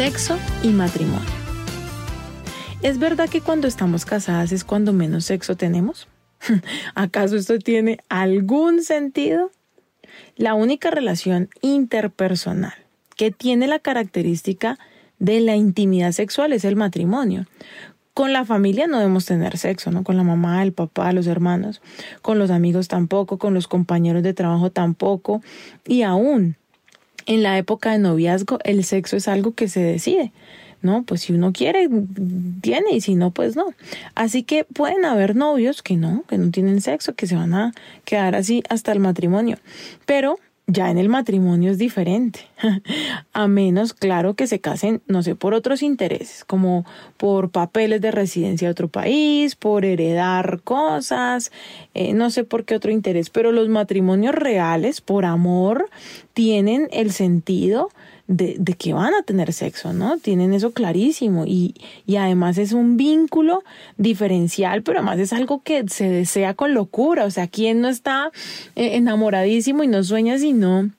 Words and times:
Sexo 0.00 0.38
y 0.62 0.68
matrimonio. 0.68 1.28
¿Es 2.80 2.98
verdad 2.98 3.28
que 3.28 3.42
cuando 3.42 3.68
estamos 3.68 4.06
casadas 4.06 4.50
es 4.50 4.64
cuando 4.64 4.94
menos 4.94 5.26
sexo 5.26 5.58
tenemos? 5.58 6.08
¿Acaso 6.94 7.36
esto 7.36 7.58
tiene 7.58 7.98
algún 8.08 8.82
sentido? 8.82 9.50
La 10.36 10.54
única 10.54 10.90
relación 10.90 11.50
interpersonal 11.60 12.72
que 13.14 13.30
tiene 13.30 13.66
la 13.66 13.78
característica 13.78 14.78
de 15.18 15.40
la 15.40 15.56
intimidad 15.56 16.12
sexual 16.12 16.54
es 16.54 16.64
el 16.64 16.76
matrimonio. 16.76 17.44
Con 18.14 18.32
la 18.32 18.46
familia 18.46 18.86
no 18.86 19.00
debemos 19.00 19.26
tener 19.26 19.58
sexo, 19.58 19.90
¿no? 19.90 20.02
Con 20.02 20.16
la 20.16 20.22
mamá, 20.22 20.62
el 20.62 20.72
papá, 20.72 21.12
los 21.12 21.26
hermanos, 21.26 21.82
con 22.22 22.38
los 22.38 22.50
amigos 22.50 22.88
tampoco, 22.88 23.36
con 23.36 23.52
los 23.52 23.68
compañeros 23.68 24.22
de 24.22 24.32
trabajo 24.32 24.70
tampoco, 24.70 25.42
y 25.86 26.04
aún 26.04 26.56
en 27.30 27.44
la 27.44 27.56
época 27.58 27.92
de 27.92 27.98
noviazgo 27.98 28.58
el 28.64 28.82
sexo 28.82 29.16
es 29.16 29.28
algo 29.28 29.54
que 29.54 29.68
se 29.68 29.80
decide. 29.80 30.32
¿no? 30.82 31.04
Pues 31.04 31.20
si 31.20 31.32
uno 31.34 31.52
quiere, 31.52 31.88
tiene, 32.62 32.92
y 32.92 33.00
si 33.02 33.14
no, 33.14 33.30
pues 33.30 33.54
no. 33.54 33.66
Así 34.14 34.42
que 34.42 34.64
pueden 34.64 35.04
haber 35.04 35.36
novios 35.36 35.82
que 35.82 35.96
no, 35.96 36.24
que 36.26 36.38
no 36.38 36.50
tienen 36.50 36.80
sexo, 36.80 37.14
que 37.14 37.26
se 37.26 37.36
van 37.36 37.52
a 37.54 37.72
quedar 38.04 38.34
así 38.34 38.62
hasta 38.70 38.90
el 38.90 38.98
matrimonio. 38.98 39.58
Pero 40.06 40.38
ya 40.72 40.90
en 40.90 40.98
el 40.98 41.08
matrimonio 41.08 41.70
es 41.70 41.78
diferente. 41.78 42.40
A 43.32 43.48
menos, 43.48 43.94
claro, 43.94 44.34
que 44.34 44.46
se 44.46 44.60
casen, 44.60 45.02
no 45.06 45.22
sé, 45.22 45.34
por 45.34 45.54
otros 45.54 45.82
intereses, 45.82 46.44
como 46.44 46.84
por 47.16 47.50
papeles 47.50 48.00
de 48.00 48.10
residencia 48.10 48.68
de 48.68 48.72
otro 48.72 48.88
país, 48.88 49.56
por 49.56 49.84
heredar 49.84 50.60
cosas, 50.62 51.52
eh, 51.94 52.12
no 52.12 52.30
sé 52.30 52.44
por 52.44 52.64
qué 52.64 52.76
otro 52.76 52.90
interés, 52.90 53.30
pero 53.30 53.52
los 53.52 53.68
matrimonios 53.68 54.34
reales, 54.34 55.00
por 55.00 55.24
amor, 55.24 55.90
tienen 56.34 56.88
el 56.92 57.12
sentido 57.12 57.90
de, 58.30 58.54
de, 58.60 58.74
que 58.74 58.94
van 58.94 59.12
a 59.12 59.24
tener 59.24 59.52
sexo, 59.52 59.92
¿no? 59.92 60.18
Tienen 60.18 60.54
eso 60.54 60.70
clarísimo 60.70 61.46
y, 61.46 61.74
y 62.06 62.14
además 62.14 62.58
es 62.58 62.72
un 62.72 62.96
vínculo 62.96 63.64
diferencial, 63.96 64.82
pero 64.82 64.98
además 64.98 65.18
es 65.18 65.32
algo 65.32 65.62
que 65.62 65.88
se 65.88 66.08
desea 66.08 66.54
con 66.54 66.72
locura, 66.72 67.24
o 67.24 67.30
sea, 67.30 67.48
¿quién 67.48 67.80
no 67.80 67.88
está 67.88 68.30
eh, 68.76 68.94
enamoradísimo 68.94 69.82
y 69.82 69.88
no 69.88 70.04
sueña 70.04 70.38
sino 70.38 70.90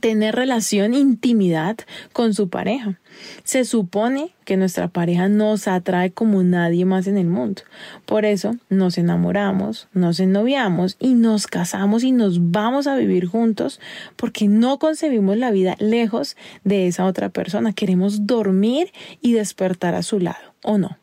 tener 0.00 0.34
relación, 0.34 0.94
intimidad 0.94 1.76
con 2.12 2.34
su 2.34 2.48
pareja. 2.48 2.98
Se 3.44 3.64
supone 3.64 4.34
que 4.44 4.56
nuestra 4.56 4.88
pareja 4.88 5.28
nos 5.28 5.68
atrae 5.68 6.10
como 6.10 6.42
nadie 6.42 6.84
más 6.84 7.06
en 7.06 7.18
el 7.18 7.26
mundo. 7.26 7.62
Por 8.06 8.24
eso 8.24 8.56
nos 8.68 8.98
enamoramos, 8.98 9.88
nos 9.92 10.20
ennoviamos 10.20 10.96
y 10.98 11.14
nos 11.14 11.46
casamos 11.46 12.02
y 12.02 12.12
nos 12.12 12.50
vamos 12.50 12.86
a 12.86 12.96
vivir 12.96 13.26
juntos 13.26 13.80
porque 14.16 14.48
no 14.48 14.78
concebimos 14.78 15.36
la 15.36 15.50
vida 15.50 15.76
lejos 15.78 16.36
de 16.64 16.86
esa 16.86 17.04
otra 17.04 17.28
persona. 17.28 17.72
Queremos 17.72 18.26
dormir 18.26 18.92
y 19.20 19.34
despertar 19.34 19.94
a 19.94 20.02
su 20.02 20.18
lado, 20.18 20.54
¿o 20.62 20.78
no? 20.78 20.98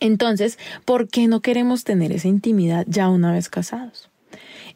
Entonces, 0.00 0.58
¿por 0.84 1.08
qué 1.08 1.26
no 1.26 1.40
queremos 1.40 1.84
tener 1.84 2.12
esa 2.12 2.28
intimidad 2.28 2.84
ya 2.88 3.08
una 3.08 3.32
vez 3.32 3.48
casados? 3.48 4.10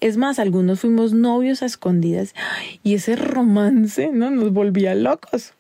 Es 0.01 0.17
más, 0.17 0.39
algunos 0.39 0.81
fuimos 0.81 1.13
novios 1.13 1.63
a 1.63 1.67
escondidas 1.67 2.35
y 2.83 2.95
ese 2.95 3.17
romance 3.17 4.11
no 4.13 4.31
nos 4.31 4.51
volvía 4.51 4.95
locos. 4.95 5.53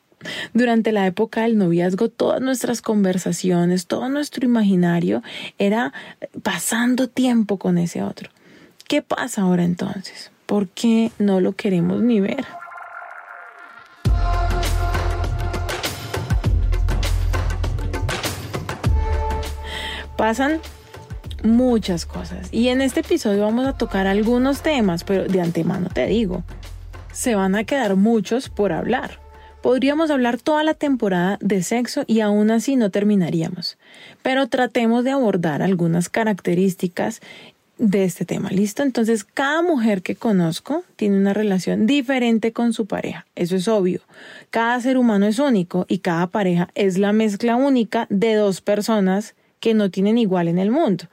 Durante 0.54 0.92
la 0.92 1.06
época 1.06 1.42
del 1.42 1.58
noviazgo, 1.58 2.08
todas 2.08 2.40
nuestras 2.40 2.80
conversaciones, 2.80 3.86
todo 3.86 4.08
nuestro 4.08 4.46
imaginario 4.46 5.22
era 5.58 5.92
pasando 6.42 7.08
tiempo 7.08 7.58
con 7.58 7.76
ese 7.76 8.02
otro. 8.02 8.30
¿Qué 8.88 9.02
pasa 9.02 9.42
ahora 9.42 9.64
entonces? 9.64 10.30
¿Por 10.46 10.68
qué 10.68 11.10
no 11.18 11.40
lo 11.40 11.52
queremos 11.52 12.00
ni 12.00 12.20
ver? 12.20 12.44
Pasan 20.16 20.60
muchas 21.42 22.06
cosas. 22.06 22.48
Y 22.52 22.68
en 22.68 22.80
este 22.80 23.00
episodio 23.00 23.42
vamos 23.42 23.66
a 23.66 23.76
tocar 23.76 24.06
algunos 24.06 24.62
temas, 24.62 25.04
pero 25.04 25.24
de 25.24 25.40
antemano 25.40 25.88
te 25.92 26.06
digo, 26.06 26.44
se 27.12 27.34
van 27.34 27.54
a 27.54 27.64
quedar 27.64 27.96
muchos 27.96 28.48
por 28.48 28.72
hablar. 28.72 29.18
Podríamos 29.62 30.10
hablar 30.10 30.38
toda 30.38 30.64
la 30.64 30.72
temporada 30.72 31.36
de 31.42 31.62
sexo 31.62 32.04
y 32.06 32.20
aún 32.20 32.50
así 32.50 32.76
no 32.76 32.90
terminaríamos. 32.90 33.76
Pero 34.22 34.46
tratemos 34.46 35.04
de 35.04 35.10
abordar 35.10 35.60
algunas 35.60 36.08
características 36.08 37.20
de 37.76 38.04
este 38.04 38.24
tema. 38.24 38.50
¿Listo? 38.50 38.82
Entonces, 38.82 39.24
cada 39.24 39.62
mujer 39.62 40.02
que 40.02 40.14
conozco 40.14 40.84
tiene 40.96 41.16
una 41.16 41.34
relación 41.34 41.86
diferente 41.86 42.52
con 42.52 42.72
su 42.72 42.86
pareja. 42.86 43.26
Eso 43.34 43.56
es 43.56 43.68
obvio. 43.68 44.00
Cada 44.50 44.80
ser 44.80 44.96
humano 44.96 45.26
es 45.26 45.38
único 45.38 45.86
y 45.88 45.98
cada 45.98 46.26
pareja 46.26 46.68
es 46.74 46.98
la 46.98 47.12
mezcla 47.12 47.56
única 47.56 48.06
de 48.10 48.34
dos 48.34 48.60
personas 48.60 49.34
que 49.60 49.74
no 49.74 49.90
tienen 49.90 50.18
igual 50.18 50.48
en 50.48 50.58
el 50.58 50.70
mundo. 50.70 51.04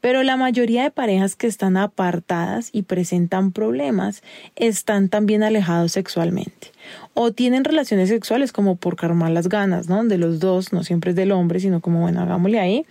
Pero 0.00 0.22
la 0.22 0.36
mayoría 0.36 0.84
de 0.84 0.90
parejas 0.90 1.36
que 1.36 1.46
están 1.46 1.76
apartadas 1.76 2.70
y 2.72 2.82
presentan 2.82 3.52
problemas 3.52 4.22
están 4.54 5.08
también 5.08 5.42
alejados 5.42 5.92
sexualmente. 5.92 6.72
O 7.14 7.32
tienen 7.32 7.64
relaciones 7.64 8.08
sexuales 8.08 8.52
como 8.52 8.76
por 8.76 8.96
calmar 8.96 9.32
las 9.32 9.48
ganas, 9.48 9.88
¿no? 9.88 10.04
De 10.04 10.18
los 10.18 10.38
dos, 10.38 10.72
no 10.72 10.84
siempre 10.84 11.10
es 11.10 11.16
del 11.16 11.32
hombre, 11.32 11.60
sino 11.60 11.80
como, 11.80 12.00
bueno, 12.00 12.22
hagámosle 12.22 12.60
ahí. 12.60 12.86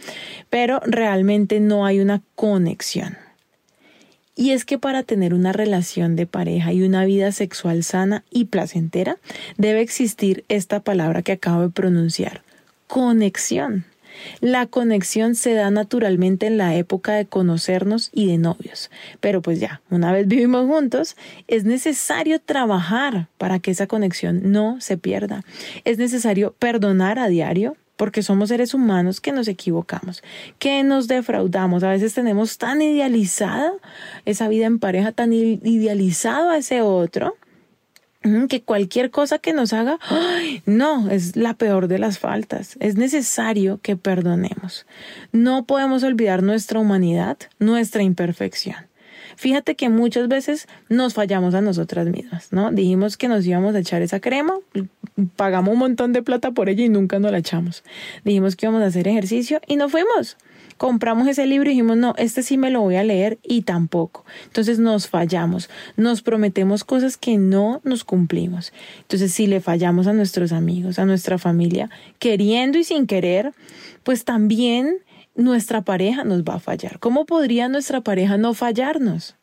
Pero 0.50 0.82
realmente 0.86 1.60
no 1.62 1.86
hay 1.86 2.02
una 2.02 2.22
conexión. 2.36 3.18
Y 4.38 4.52
es 4.52 4.66
que 4.66 4.78
para 4.78 5.04
tener 5.04 5.34
una 5.34 5.54
relación 5.54 6.18
de 6.18 6.28
pareja 6.28 6.74
y 6.74 6.84
una 6.84 7.06
vida 7.06 7.32
sexual 7.32 7.84
sana 7.86 8.26
y 8.30 8.46
placentera, 8.46 9.18
debe 9.58 9.80
existir 9.80 10.44
esta 10.50 10.82
palabra 10.82 11.22
que 11.22 11.32
acabo 11.32 11.62
de 11.62 11.70
pronunciar, 11.70 12.42
conexión. 12.88 13.86
La 14.42 14.66
conexión 14.66 15.36
se 15.36 15.54
da 15.54 15.72
naturalmente 15.72 16.48
en 16.48 16.58
la 16.58 16.76
época 16.76 17.14
de 17.14 17.26
conocernos 17.26 18.10
y 18.14 18.28
de 18.28 18.38
novios. 18.38 18.92
Pero 19.20 19.42
pues 19.42 19.60
ya, 19.60 19.82
una 19.90 20.12
vez 20.12 20.28
vivimos 20.28 20.66
juntos, 20.68 21.16
es 21.48 21.66
necesario 21.66 22.40
trabajar 22.40 23.28
para 23.38 23.60
que 23.60 23.72
esa 23.72 23.88
conexión 23.88 24.52
no 24.52 24.80
se 24.82 24.98
pierda. 24.98 25.44
Es 25.84 25.98
necesario 25.98 26.54
perdonar 26.60 27.20
a 27.20 27.28
diario, 27.28 27.78
porque 27.98 28.24
somos 28.24 28.50
seres 28.50 28.74
humanos 28.74 29.22
que 29.22 29.32
nos 29.32 29.48
equivocamos, 29.48 30.24
que 30.60 30.84
nos 30.84 31.08
defraudamos. 31.08 31.84
A 31.84 31.90
veces 31.90 32.14
tenemos 32.14 32.58
tan 32.58 32.82
idealizada 32.82 33.72
esa 34.26 34.48
vida 34.48 34.66
en 34.66 34.80
pareja, 34.80 35.12
tan 35.12 35.32
idealizado 35.34 36.50
a 36.50 36.58
ese 36.58 36.82
otro, 36.82 37.38
que 38.50 38.62
cualquier 38.62 39.12
cosa 39.12 39.40
que 39.40 39.54
nos 39.54 39.74
haga, 39.74 40.00
no, 40.66 41.10
es 41.10 41.36
la 41.36 41.54
peor 41.54 41.88
de 41.88 42.00
las 42.00 42.20
faltas. 42.20 42.78
Es 42.80 42.96
necesario 42.96 43.80
que 43.82 43.96
perdonemos. 43.96 44.86
No 45.32 45.66
podemos 45.66 46.04
olvidar 46.04 46.44
nuestra 46.44 46.80
humanidad, 46.80 47.38
nuestra 47.60 48.04
imperfección. 48.04 48.88
Fíjate 49.36 49.76
que 49.76 49.90
muchas 49.90 50.28
veces 50.28 50.68
nos 50.88 51.14
fallamos 51.14 51.56
a 51.56 51.62
nosotras 51.62 52.08
mismas, 52.08 52.54
¿no? 52.54 52.72
Dijimos 52.72 53.18
que 53.18 53.28
nos 53.28 53.46
íbamos 53.46 53.76
a 53.76 53.80
echar 53.80 54.02
esa 54.02 54.20
crema, 54.20 54.54
pagamos 55.36 55.74
un 55.74 55.80
montón 55.80 56.14
de 56.14 56.24
plata 56.24 56.52
por 56.52 56.70
ella 56.70 56.86
y 56.86 56.90
nunca 56.90 57.20
nos 57.20 57.32
la 57.32 57.40
echamos. 57.40 57.84
Dijimos 58.24 58.56
que 58.56 58.66
íbamos 58.66 58.82
a 58.84 58.88
hacer 58.88 59.08
ejercicio 59.08 59.60
y 59.68 59.76
no 59.76 59.90
fuimos 59.90 60.38
compramos 60.78 61.28
ese 61.28 61.46
libro 61.46 61.70
y 61.70 61.74
dijimos, 61.74 61.98
no, 61.98 62.14
este 62.18 62.44
sí 62.44 62.58
me 62.58 62.70
lo 62.70 62.82
voy 62.82 62.96
a 62.96 63.04
leer 63.04 63.40
y 63.44 63.62
tampoco. 63.62 64.26
Entonces 64.46 64.80
nos 64.80 65.08
fallamos, 65.08 65.70
nos 65.96 66.22
prometemos 66.22 66.84
cosas 66.84 67.18
que 67.18 67.38
no 67.38 67.82
nos 67.84 68.04
cumplimos. 68.04 68.74
Entonces 69.02 69.34
si 69.34 69.48
le 69.48 69.62
fallamos 69.62 70.08
a 70.08 70.14
nuestros 70.14 70.52
amigos, 70.52 71.00
a 71.00 71.06
nuestra 71.06 71.38
familia, 71.38 71.90
queriendo 72.20 72.78
y 72.78 72.84
sin 72.84 73.08
querer, 73.08 73.54
pues 74.04 74.26
también 74.26 74.98
nuestra 75.36 75.82
pareja 75.82 76.24
nos 76.24 76.44
va 76.44 76.56
a 76.56 76.60
fallar. 76.60 77.00
¿Cómo 77.00 77.26
podría 77.26 77.68
nuestra 77.68 78.02
pareja 78.02 78.38
no 78.38 78.54
fallarnos? 78.54 79.36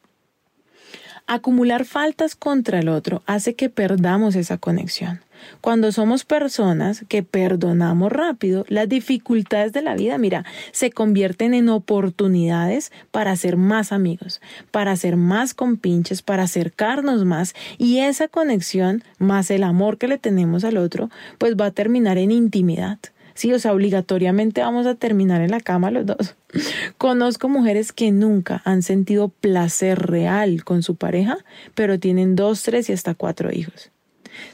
Acumular 1.27 1.85
faltas 1.85 2.35
contra 2.35 2.81
el 2.81 2.89
otro 2.89 3.23
hace 3.27 3.55
que 3.55 3.69
perdamos 3.69 4.35
esa 4.35 4.59
conexión. 4.59 5.21
Cuando 5.61 5.93
somos 5.93 6.25
personas 6.25 7.05
que 7.09 7.23
perdonamos 7.23 8.13
rápido, 8.13 8.65
las 8.69 8.89
dificultades 8.89 9.73
de 9.73 9.83
la 9.83 9.95
vida, 9.95 10.19
mira, 10.19 10.45
se 10.73 10.91
convierten 10.91 11.55
en 11.55 11.69
oportunidades 11.69 12.93
para 13.11 13.37
ser 13.37 13.57
más 13.57 13.93
amigos, 13.93 14.41
para 14.71 14.97
ser 14.97 15.17
más 15.17 15.55
compinches, 15.55 16.23
para 16.23 16.45
acercarnos 16.45 17.25
más 17.25 17.55
y 17.79 17.99
esa 17.99 18.29
conexión 18.29 19.05
más 19.19 19.51
el 19.51 19.63
amor 19.63 19.99
que 19.99 20.09
le 20.09 20.19
tenemos 20.19 20.65
al 20.65 20.77
otro, 20.77 21.11
pues 21.39 21.57
va 21.57 21.67
a 21.67 21.71
terminar 21.71 22.19
en 22.19 22.31
intimidad. 22.31 22.99
Sí, 23.35 23.53
o 23.53 23.59
sea, 23.59 23.73
obligatoriamente 23.73 24.61
vamos 24.61 24.87
a 24.87 24.95
terminar 24.95 25.41
en 25.41 25.51
la 25.51 25.61
cama 25.61 25.91
los 25.91 26.05
dos. 26.05 26.35
Conozco 26.99 27.49
mujeres 27.49 27.93
que 27.93 28.11
nunca 28.13 28.61
han 28.65 28.83
sentido 28.83 29.29
placer 29.29 29.99
real 29.99 30.65
con 30.65 30.83
su 30.83 30.97
pareja, 30.97 31.39
pero 31.75 31.99
tienen 31.99 32.37
dos, 32.37 32.63
tres 32.63 32.91
y 32.91 32.93
hasta 32.93 33.15
cuatro 33.15 33.51
hijos. 33.53 33.92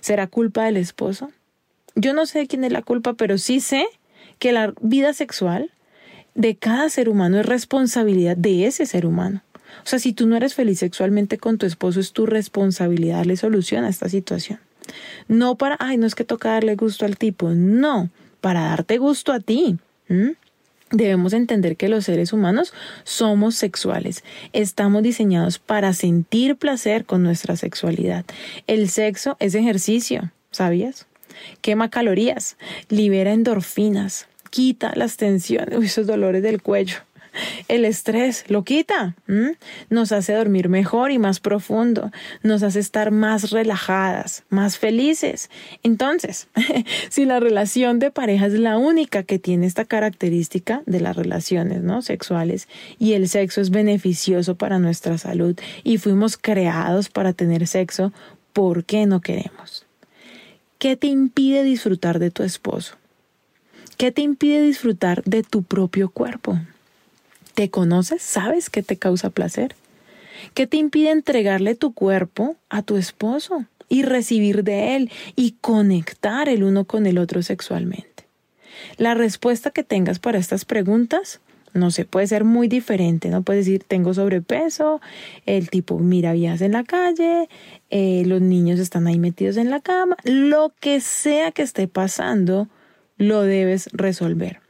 ¿Será 0.01 0.27
culpa 0.27 0.65
del 0.65 0.77
esposo? 0.77 1.31
Yo 1.95 2.13
no 2.13 2.27
sé 2.27 2.47
quién 2.47 2.65
es 2.65 2.73
la 2.73 2.83
culpa, 2.83 3.15
pero 3.15 3.39
sí 3.39 3.61
sé 3.61 3.87
que 4.39 4.53
la 4.53 4.73
vida 4.81 5.13
sexual 5.13 5.71
de 6.35 6.57
cada 6.57 6.89
ser 6.89 7.09
humano 7.09 7.41
es 7.41 7.47
responsabilidad 7.47 8.37
de 8.37 8.67
ese 8.67 8.87
ser 8.87 9.07
humano. 9.07 9.43
O 9.85 9.89
sea, 9.89 9.99
si 9.99 10.13
tú 10.13 10.27
no 10.27 10.37
eres 10.37 10.55
feliz 10.55 10.79
sexualmente 10.79 11.39
con 11.39 11.59
tu 11.59 11.67
esposo, 11.67 12.01
es 12.01 12.13
tu 12.13 12.27
responsabilidad 12.27 13.19
darle 13.19 13.37
solución 13.37 13.85
a 13.85 13.89
esta 13.89 14.09
situación. 14.09 14.61
No 15.27 15.57
para, 15.57 15.77
ay, 15.81 15.97
no 15.97 16.07
es 16.07 16.15
que 16.15 16.25
toca 16.25 16.53
darle 16.53 16.77
gusto 16.77 17.05
al 17.05 17.17
tipo, 17.17 17.51
no, 17.51 18.11
para 18.41 18.63
darte 18.63 18.99
gusto 18.99 19.33
a 19.33 19.41
ti. 19.41 19.79
Debemos 20.91 21.33
entender 21.33 21.77
que 21.77 21.89
los 21.89 22.05
seres 22.05 22.33
humanos 22.33 22.73
somos 23.05 23.55
sexuales. 23.55 24.25
Estamos 24.53 25.03
diseñados 25.03 25.59
para 25.59 25.93
sentir 25.93 26.57
placer 26.57 27.05
con 27.05 27.23
nuestra 27.23 27.57
sexualidad. 27.57 28.25
El 28.67 28.89
sexo 28.89 29.37
es 29.39 29.55
ejercicio, 29.55 30.33
¿sabías? 30.51 31.07
Quema 31.61 31.91
calorías, 31.91 32.57
libera 32.89 33.33
endorfinas, 33.33 34.29
quita 34.51 34.93
las 34.95 35.17
tensiones, 35.17 35.79
esos 35.83 36.07
dolores 36.07 36.43
del 36.43 36.63
cuello, 36.63 36.97
el 37.69 37.85
estrés 37.85 38.45
lo 38.49 38.65
quita, 38.65 39.17
nos 39.91 40.13
hace 40.13 40.35
dormir 40.35 40.69
mejor 40.69 41.11
y 41.11 41.19
más 41.19 41.41
profundo, 41.41 42.11
nos 42.43 42.63
hace 42.63 42.81
estar 42.81 43.11
más 43.11 43.51
relajadas, 43.51 44.45
más 44.49 44.79
felices. 44.79 45.51
Entonces, 45.83 46.49
si 47.09 47.25
la 47.25 47.41
relación 47.41 47.99
de 47.99 48.11
pareja 48.11 48.47
es 48.47 48.55
la 48.55 48.77
única 48.77 49.23
que 49.23 49.39
tiene 49.39 49.67
esta 49.67 49.85
característica 49.85 50.83
de 50.87 51.01
las 51.01 51.17
relaciones 51.17 51.83
¿no? 51.83 52.03
sexuales 52.03 52.69
y 52.99 53.13
el 53.13 53.29
sexo 53.29 53.61
es 53.61 53.71
beneficioso 53.71 54.57
para 54.57 54.79
nuestra 54.79 55.19
salud 55.19 55.59
y 55.85 55.99
fuimos 55.99 56.37
creados 56.37 57.09
para 57.09 57.33
tener 57.33 57.67
sexo, 57.67 58.13
¿por 58.53 58.85
qué 58.85 59.07
no 59.07 59.21
queremos? 59.21 59.87
¿Qué 60.79 60.97
te 60.97 61.09
impide 61.09 61.65
disfrutar 61.65 62.19
de 62.19 62.31
tu 62.31 62.43
esposo? 62.43 62.95
¿Qué 63.97 64.13
te 64.13 64.23
impide 64.23 64.63
disfrutar 64.63 65.25
de 65.25 65.43
tu 65.43 65.65
propio 65.65 66.09
cuerpo? 66.09 66.59
¿Te 67.59 67.71
conoces? 67.71 68.23
¿Sabes 68.23 68.71
qué 68.71 68.85
te 68.85 68.99
causa 68.99 69.31
placer? 69.31 69.75
¿Qué 70.55 70.69
te 70.69 70.77
impide 70.77 71.11
entregarle 71.11 71.75
tu 71.75 71.93
cuerpo 71.93 72.55
a 72.69 72.83
tu 72.83 72.97
esposo 72.97 73.65
y 73.89 74.05
recibir 74.05 74.63
de 74.63 74.95
él 74.95 75.11
y 75.35 75.57
conectar 75.61 76.49
el 76.49 76.63
uno 76.63 76.85
con 76.85 77.05
el 77.09 77.19
otro 77.19 77.43
sexualmente? 77.43 78.29
La 78.97 79.15
respuesta 79.15 79.73
que 79.73 79.83
tengas 79.83 80.21
para 80.21 80.39
estas 80.39 80.65
preguntas 80.65 81.41
no 81.75 81.91
sé, 81.91 82.05
puede 82.05 82.29
ser 82.29 82.45
muy 82.45 82.69
diferente, 82.69 83.29
¿no? 83.29 83.43
Puedes 83.43 83.67
decir, 83.67 83.83
tengo 83.83 84.15
sobrepeso, 84.15 85.01
el 85.45 85.69
tipo 85.69 85.99
mira 85.99 86.35
vías 86.35 86.61
en 86.61 86.73
la 86.73 86.85
calle, 86.85 87.49
eh, 87.91 88.23
los 88.25 88.41
niños 88.41 88.79
están 88.79 89.09
ahí 89.09 89.19
metidos 89.19 89.57
en 89.57 89.69
la 89.69 89.81
cama, 89.81 90.17
lo 90.23 90.73
que 90.79 91.01
sea 91.01 91.51
que 91.51 91.63
esté 91.63 91.89
pasando, 91.89 92.69
lo 93.17 93.43
debes 93.43 93.89
resolver 93.93 94.61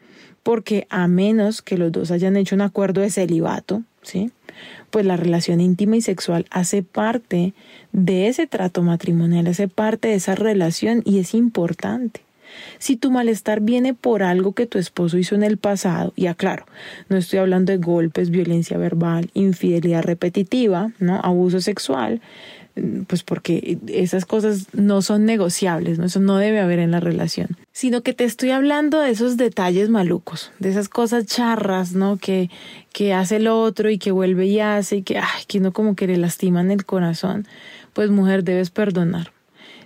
porque 0.49 0.87
a 0.89 1.09
menos 1.09 1.61
que 1.61 1.77
los 1.77 1.93
dos 1.93 2.11
hayan 2.11 2.35
hecho 2.35 2.55
un 2.55 2.63
acuerdo 2.63 3.03
de 3.03 3.11
celibato, 3.11 3.83
¿sí? 4.01 4.31
Pues 4.89 5.05
la 5.05 5.19
relación 5.19 5.61
íntima 5.61 5.99
y 5.99 6.01
sexual 6.01 6.47
hace 6.49 6.83
parte 6.83 7.53
de 7.93 8.29
ese 8.29 8.47
trato 8.47 8.81
matrimonial, 8.81 9.47
hace 9.47 9.69
parte 9.69 10.09
de 10.09 10.15
esa 10.15 10.35
relación 10.37 11.03
y 11.05 11.19
es 11.19 11.35
importante. 11.35 12.23
Si 12.79 12.97
tu 12.97 13.11
malestar 13.11 13.61
viene 13.61 13.93
por 13.93 14.23
algo 14.23 14.55
que 14.55 14.65
tu 14.65 14.79
esposo 14.79 15.19
hizo 15.19 15.35
en 15.35 15.43
el 15.43 15.59
pasado, 15.59 16.15
y 16.17 16.29
aclaro, 16.29 16.65
no 17.11 17.19
estoy 17.19 17.41
hablando 17.41 17.71
de 17.73 17.77
golpes, 17.77 18.31
violencia 18.31 18.79
verbal, 18.79 19.31
infidelidad 19.35 20.03
repetitiva, 20.03 20.93
¿no? 20.99 21.21
abuso 21.23 21.61
sexual, 21.61 22.23
pues 23.07 23.23
porque 23.23 23.79
esas 23.89 24.25
cosas 24.25 24.67
no 24.73 25.03
son 25.03 25.25
negociables, 25.25 25.99
¿no? 25.99 26.07
Eso 26.07 26.21
no 26.21 26.37
debe 26.37 26.61
haber 26.61 26.79
en 26.79 26.91
la 26.91 27.01
relación. 27.01 27.57
Sino 27.73 28.03
que 28.03 28.13
te 28.13 28.25
estoy 28.25 28.51
hablando 28.51 29.01
de 29.01 29.11
esos 29.11 29.37
detalles 29.37 29.89
malucos, 29.89 30.53
de 30.59 30.71
esas 30.71 30.89
cosas 30.89 31.27
charras, 31.27 31.93
¿no? 31.93 32.17
Que, 32.17 32.51
que 32.93 33.15
hace 33.15 33.37
el 33.37 33.49
otro 33.49 33.91
y 33.91 33.99
que 33.99 34.13
vuelve 34.13 34.47
y 34.47 34.61
hace 34.61 34.97
y 34.97 35.03
que, 35.03 35.21
que 35.47 35.61
no 35.61 35.73
como 35.73 35.97
que 35.97 36.07
le 36.07 36.17
lastiman 36.17 36.71
el 36.71 36.85
corazón. 36.85 37.47
Pues 37.93 38.11
mujer, 38.11 38.45
debes 38.45 38.71
perdonar. 38.71 39.33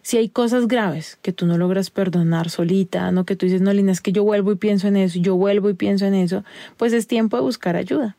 Si 0.02 0.16
hay 0.16 0.28
cosas 0.28 0.66
graves 0.66 1.16
que 1.22 1.32
tú 1.32 1.46
no 1.46 1.56
logras 1.56 1.90
perdonar 1.90 2.50
solita, 2.50 3.12
no 3.12 3.24
que 3.24 3.36
tú 3.36 3.46
dices, 3.46 3.60
no, 3.60 3.72
Lina, 3.72 3.92
es 3.92 4.00
que 4.00 4.10
yo 4.10 4.24
vuelvo 4.24 4.50
y 4.50 4.56
pienso 4.56 4.88
en 4.88 4.96
eso, 4.96 5.20
yo 5.20 5.36
vuelvo 5.36 5.70
y 5.70 5.74
pienso 5.74 6.06
en 6.06 6.14
eso, 6.14 6.44
pues 6.76 6.92
es 6.92 7.06
tiempo 7.06 7.36
de 7.36 7.42
buscar 7.42 7.76
ayuda. 7.76 8.16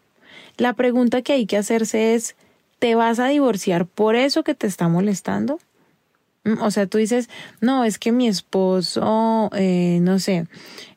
La 0.57 0.73
pregunta 0.73 1.21
que 1.21 1.33
hay 1.33 1.45
que 1.45 1.57
hacerse 1.57 2.15
es, 2.15 2.35
¿te 2.83 2.95
vas 2.95 3.19
a 3.19 3.27
divorciar 3.27 3.85
por 3.85 4.17
eso 4.17 4.43
que 4.43 4.55
te 4.55 4.67
está 4.67 4.89
molestando? 4.89 5.57
Mm, 6.43 6.61
o 6.61 6.69
sea, 6.69 6.85
tú 6.85 6.97
dices, 6.97 7.29
no, 7.61 7.85
es 7.85 7.97
que 7.97 8.11
mi 8.11 8.27
esposo, 8.27 9.49
eh, 9.55 9.99
no 10.01 10.19
sé, 10.19 10.47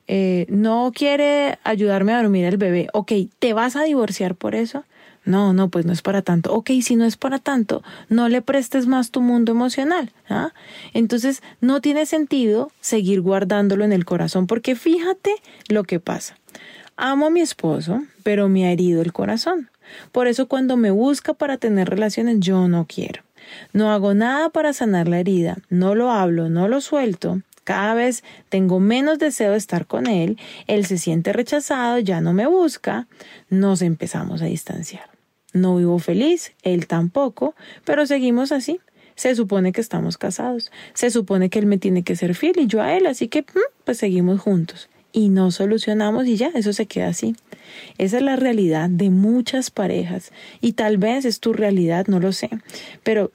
eh, 0.09 0.47
no 0.49 0.91
quiere 0.93 1.61
ayudarme 1.63 2.13
a 2.13 2.21
dormir 2.21 2.45
el 2.45 2.57
bebé. 2.57 2.89
Ok, 2.93 3.13
¿te 3.39 3.53
vas 3.53 3.77
a 3.77 3.85
divorciar 3.85 4.35
por 4.35 4.57
eso? 4.57 4.83
No, 5.25 5.53
no, 5.53 5.69
pues 5.69 5.87
no 5.87 5.93
es 5.93 6.03
para 6.03 6.23
tanto. 6.23 6.53
Ok, 6.55 6.73
si 6.83 6.97
no 6.97 7.05
es 7.05 7.17
para 7.17 7.39
tanto, 7.39 7.85
no 8.09 8.29
le 8.29 8.43
prestes 8.43 8.89
más 8.89 9.13
tu 9.13 9.21
mundo 9.21 9.53
emocional. 9.53 10.11
¿ah? 10.29 10.55
Entonces, 10.93 11.41
no 11.61 11.81
tiene 11.81 12.05
sentido 12.05 12.73
seguir 12.81 13.21
guardándolo 13.21 13.85
en 13.85 13.93
el 13.93 14.05
corazón, 14.05 14.49
porque 14.49 14.75
fíjate 14.75 15.37
lo 15.69 15.85
que 15.85 16.01
pasa. 16.01 16.37
Amo 16.97 17.27
a 17.27 17.31
mi 17.31 17.43
esposo, 17.43 18.03
pero 18.25 18.49
me 18.49 18.67
ha 18.67 18.73
herido 18.73 19.03
el 19.03 19.13
corazón. 19.13 19.71
Por 20.13 20.27
eso 20.27 20.47
cuando 20.49 20.77
me 20.77 20.91
busca 20.91 21.35
para 21.35 21.57
tener 21.57 21.89
relaciones 21.89 22.41
yo 22.41 22.69
no 22.69 22.87
quiero. 22.87 23.23
No 23.73 23.91
hago 23.91 24.15
nada 24.15 24.51
para 24.51 24.73
sanar 24.73 25.09
la 25.09 25.21
herida, 25.21 25.59
no 25.71 25.95
lo 25.95 26.11
hablo, 26.11 26.49
no 26.49 26.69
lo 26.69 26.81
suelto. 26.81 27.43
Cada 27.65 27.95
vez 27.95 28.23
tengo 28.49 28.79
menos 28.79 29.19
deseo 29.19 29.53
de 29.53 29.59
estar 29.59 29.87
con 29.87 30.07
él, 30.07 30.39
él 30.67 30.87
se 30.87 30.99
siente 30.99 31.33
rechazado, 31.33 31.99
ya 31.99 32.21
no 32.21 32.33
me 32.33 32.47
busca, 32.47 33.09
nos 33.51 33.83
empezamos 33.83 34.41
a 34.41 34.47
distanciar. 34.47 35.11
No 35.53 35.77
vivo 35.77 35.99
feliz, 35.99 36.53
él 36.63 36.87
tampoco, 36.87 37.55
pero 37.85 38.07
seguimos 38.07 38.53
así. 38.53 38.81
Se 39.17 39.35
supone 39.35 39.73
que 39.73 39.81
estamos 39.81 40.19
casados, 40.19 40.71
se 40.93 41.11
supone 41.11 41.49
que 41.49 41.59
él 41.59 41.67
me 41.67 41.79
tiene 41.79 42.03
que 42.03 42.17
ser 42.17 42.35
fiel 42.35 42.55
y 42.59 42.67
yo 42.67 42.83
a 42.83 42.95
él, 42.95 43.07
así 43.07 43.29
que 43.29 43.43
mm, 43.43 43.85
pues 43.85 43.99
seguimos 43.99 44.41
juntos 44.41 44.91
y 45.17 45.31
no 45.31 45.51
solucionamos 45.51 46.27
y 46.27 46.37
ya, 46.37 46.51
eso 46.55 46.75
se 46.75 46.85
queda 46.85 47.09
así. 47.09 47.35
Esa 47.97 48.19
es 48.19 48.23
la 48.23 48.37
realidad 48.37 48.91
de 48.91 49.09
muchas 49.09 49.71
parejas 49.71 50.31
y 50.61 50.75
tal 50.75 50.99
vez 50.99 51.25
es 51.25 51.41
tu 51.41 51.55
realidad, 51.55 52.07
no 52.07 52.21
lo 52.21 52.33
sé, 52.33 52.51
pero 53.03 53.33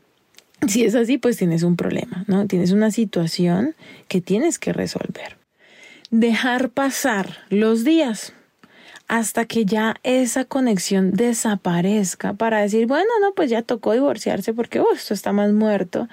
si 0.67 0.85
es 0.85 0.93
así, 0.93 1.17
pues 1.17 1.37
tienes 1.37 1.63
un 1.63 1.75
problema, 1.75 2.23
¿no? 2.27 2.45
Tienes 2.45 2.71
una 2.71 2.91
situación 2.91 3.75
que 4.07 4.21
tienes 4.21 4.59
que 4.59 4.73
resolver. 4.73 5.37
Dejar 6.11 6.69
pasar 6.69 7.39
los 7.49 7.83
días 7.83 8.33
hasta 9.07 9.45
que 9.45 9.65
ya 9.65 9.95
esa 10.03 10.45
conexión 10.45 11.13
desaparezca 11.13 12.33
para 12.33 12.61
decir, 12.61 12.85
bueno, 12.85 13.09
no, 13.21 13.33
pues 13.33 13.49
ya 13.49 13.63
tocó 13.63 13.93
divorciarse 13.93 14.53
porque 14.53 14.79
uh, 14.79 14.85
esto 14.93 15.15
está 15.15 15.33
más 15.33 15.51
muerto 15.51 16.07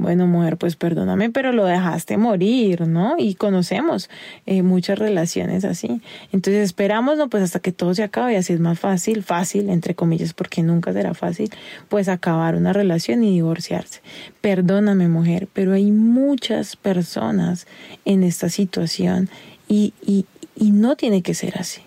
bueno, 0.00 0.26
mujer, 0.26 0.56
pues 0.56 0.76
perdóname, 0.76 1.30
pero 1.30 1.52
lo 1.52 1.64
dejaste 1.64 2.16
morir, 2.16 2.88
¿no? 2.88 3.14
Y 3.18 3.34
conocemos 3.34 4.10
eh, 4.46 4.62
muchas 4.62 4.98
relaciones 4.98 5.64
así. 5.64 6.00
Entonces 6.32 6.64
esperamos, 6.64 7.18
¿no? 7.18 7.28
Pues 7.28 7.42
hasta 7.42 7.60
que 7.60 7.72
todo 7.72 7.94
se 7.94 8.02
acabe 8.02 8.36
así 8.36 8.52
es 8.52 8.60
más 8.60 8.78
fácil, 8.78 9.22
fácil, 9.22 9.68
entre 9.70 9.94
comillas, 9.94 10.32
porque 10.32 10.62
nunca 10.62 10.92
será 10.92 11.14
fácil, 11.14 11.50
pues 11.88 12.08
acabar 12.08 12.56
una 12.56 12.72
relación 12.72 13.22
y 13.22 13.30
divorciarse. 13.32 14.00
Perdóname, 14.40 15.08
mujer, 15.08 15.48
pero 15.52 15.72
hay 15.74 15.92
muchas 15.92 16.76
personas 16.76 17.66
en 18.04 18.24
esta 18.24 18.48
situación 18.48 19.28
y, 19.68 19.92
y, 20.04 20.26
y 20.56 20.72
no 20.72 20.96
tiene 20.96 21.22
que 21.22 21.34
ser 21.34 21.58
así. 21.58 21.82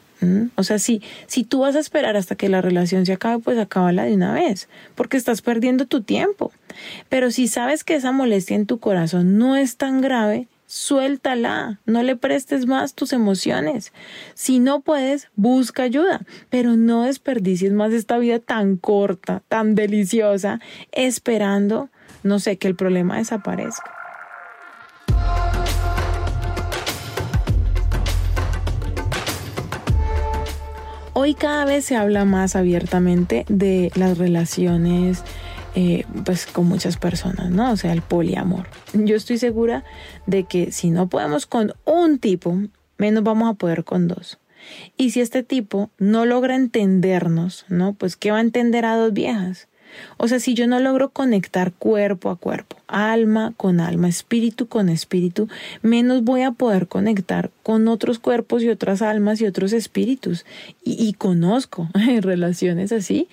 O 0.55 0.63
sea, 0.63 0.79
si, 0.79 1.01
si 1.27 1.43
tú 1.43 1.59
vas 1.59 1.75
a 1.75 1.79
esperar 1.79 2.17
hasta 2.17 2.35
que 2.35 2.49
la 2.49 2.61
relación 2.61 3.05
se 3.05 3.13
acabe, 3.13 3.41
pues 3.41 3.57
acábala 3.57 4.05
de 4.05 4.13
una 4.13 4.33
vez, 4.33 4.69
porque 4.95 5.17
estás 5.17 5.41
perdiendo 5.41 5.85
tu 5.85 6.01
tiempo. 6.01 6.51
Pero 7.09 7.31
si 7.31 7.47
sabes 7.47 7.83
que 7.83 7.95
esa 7.95 8.11
molestia 8.11 8.55
en 8.55 8.65
tu 8.65 8.79
corazón 8.79 9.37
no 9.37 9.55
es 9.55 9.77
tan 9.77 10.01
grave, 10.01 10.47
suéltala, 10.67 11.79
no 11.85 12.01
le 12.01 12.15
prestes 12.15 12.65
más 12.65 12.95
tus 12.95 13.13
emociones. 13.13 13.93
Si 14.33 14.59
no 14.59 14.81
puedes, 14.81 15.29
busca 15.35 15.83
ayuda, 15.83 16.21
pero 16.49 16.75
no 16.75 17.03
desperdicies 17.03 17.73
más 17.73 17.93
esta 17.93 18.17
vida 18.17 18.39
tan 18.39 18.77
corta, 18.77 19.43
tan 19.47 19.75
deliciosa, 19.75 20.59
esperando, 20.91 21.89
no 22.23 22.39
sé, 22.39 22.57
que 22.57 22.67
el 22.67 22.75
problema 22.75 23.17
desaparezca. 23.17 24.02
Hoy 31.23 31.35
cada 31.35 31.63
vez 31.63 31.85
se 31.85 31.95
habla 31.95 32.25
más 32.25 32.57
abiertamente 32.57 33.45
de 33.47 33.93
las 33.95 34.17
relaciones 34.17 35.23
eh, 35.73 36.03
pues 36.25 36.45
con 36.45 36.65
muchas 36.65 36.97
personas, 36.97 37.49
¿no? 37.49 37.71
O 37.71 37.77
sea, 37.77 37.93
el 37.93 38.01
poliamor. 38.01 38.67
Yo 38.91 39.15
estoy 39.15 39.37
segura 39.37 39.85
de 40.25 40.43
que 40.43 40.73
si 40.73 40.89
no 40.89 41.07
podemos 41.07 41.45
con 41.45 41.75
un 41.85 42.19
tipo, 42.19 42.57
menos 42.97 43.23
vamos 43.23 43.49
a 43.49 43.53
poder 43.53 43.85
con 43.85 44.09
dos. 44.09 44.37
Y 44.97 45.11
si 45.11 45.21
este 45.21 45.43
tipo 45.43 45.91
no 45.97 46.25
logra 46.25 46.57
entendernos, 46.57 47.63
¿no? 47.69 47.93
Pues 47.93 48.17
¿qué 48.17 48.31
va 48.31 48.39
a 48.39 48.41
entender 48.41 48.83
a 48.83 48.97
dos 48.97 49.13
viejas? 49.13 49.69
O 50.17 50.27
sea, 50.27 50.39
si 50.39 50.53
yo 50.53 50.67
no 50.67 50.79
logro 50.79 51.09
conectar 51.09 51.73
cuerpo 51.73 52.29
a 52.29 52.35
cuerpo, 52.35 52.77
alma 52.87 53.53
con 53.57 53.79
alma, 53.79 54.07
espíritu 54.07 54.67
con 54.67 54.89
espíritu, 54.89 55.47
menos 55.81 56.23
voy 56.23 56.41
a 56.41 56.51
poder 56.51 56.87
conectar 56.87 57.51
con 57.63 57.87
otros 57.87 58.19
cuerpos 58.19 58.63
y 58.63 58.69
otras 58.69 59.01
almas 59.01 59.41
y 59.41 59.45
otros 59.45 59.73
espíritus. 59.73 60.45
Y, 60.83 61.03
y 61.03 61.13
conozco 61.13 61.89
relaciones 62.21 62.91
así 62.91 63.27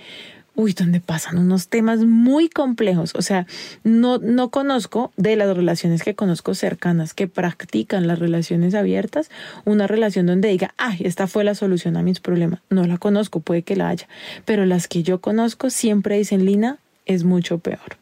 uy, 0.60 0.74
donde 0.74 1.00
pasan 1.00 1.38
unos 1.38 1.68
temas 1.68 2.00
muy 2.04 2.48
complejos. 2.48 3.14
O 3.14 3.22
sea, 3.22 3.46
no, 3.82 4.18
no 4.18 4.50
conozco 4.50 5.12
de 5.16 5.36
las 5.36 5.56
relaciones 5.56 6.02
que 6.02 6.14
conozco 6.14 6.54
cercanas 6.54 7.14
que 7.14 7.28
practican 7.28 8.06
las 8.06 8.18
relaciones 8.18 8.74
abiertas, 8.74 9.30
una 9.64 9.86
relación 9.86 10.26
donde 10.26 10.48
diga, 10.48 10.74
ay, 10.76 10.98
esta 11.04 11.26
fue 11.26 11.44
la 11.44 11.54
solución 11.54 11.96
a 11.96 12.02
mis 12.02 12.20
problemas. 12.20 12.60
No 12.68 12.86
la 12.86 12.98
conozco, 12.98 13.40
puede 13.40 13.62
que 13.62 13.76
la 13.76 13.88
haya, 13.88 14.06
pero 14.44 14.66
las 14.66 14.86
que 14.86 15.02
yo 15.02 15.20
conozco 15.20 15.70
siempre 15.70 16.18
dicen, 16.18 16.44
Lina, 16.44 16.78
es 17.06 17.24
mucho 17.24 17.58
peor. 17.58 17.96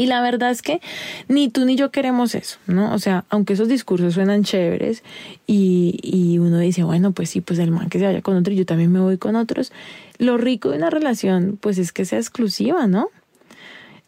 Y 0.00 0.06
la 0.06 0.22
verdad 0.22 0.50
es 0.50 0.62
que 0.62 0.80
ni 1.28 1.50
tú 1.50 1.66
ni 1.66 1.76
yo 1.76 1.90
queremos 1.90 2.34
eso, 2.34 2.56
¿no? 2.66 2.94
O 2.94 2.98
sea, 2.98 3.26
aunque 3.28 3.52
esos 3.52 3.68
discursos 3.68 4.14
suenan 4.14 4.44
chéveres 4.44 5.02
y, 5.46 6.00
y 6.02 6.38
uno 6.38 6.58
dice, 6.58 6.84
bueno, 6.84 7.12
pues 7.12 7.28
sí, 7.28 7.42
pues 7.42 7.58
el 7.58 7.70
man 7.70 7.90
que 7.90 7.98
se 7.98 8.06
vaya 8.06 8.22
con 8.22 8.34
otro 8.34 8.50
y 8.50 8.56
yo 8.56 8.64
también 8.64 8.90
me 8.90 9.00
voy 9.00 9.18
con 9.18 9.36
otros, 9.36 9.72
lo 10.16 10.38
rico 10.38 10.70
de 10.70 10.78
una 10.78 10.88
relación, 10.88 11.58
pues 11.60 11.76
es 11.76 11.92
que 11.92 12.06
sea 12.06 12.18
exclusiva, 12.18 12.86
¿no? 12.86 13.08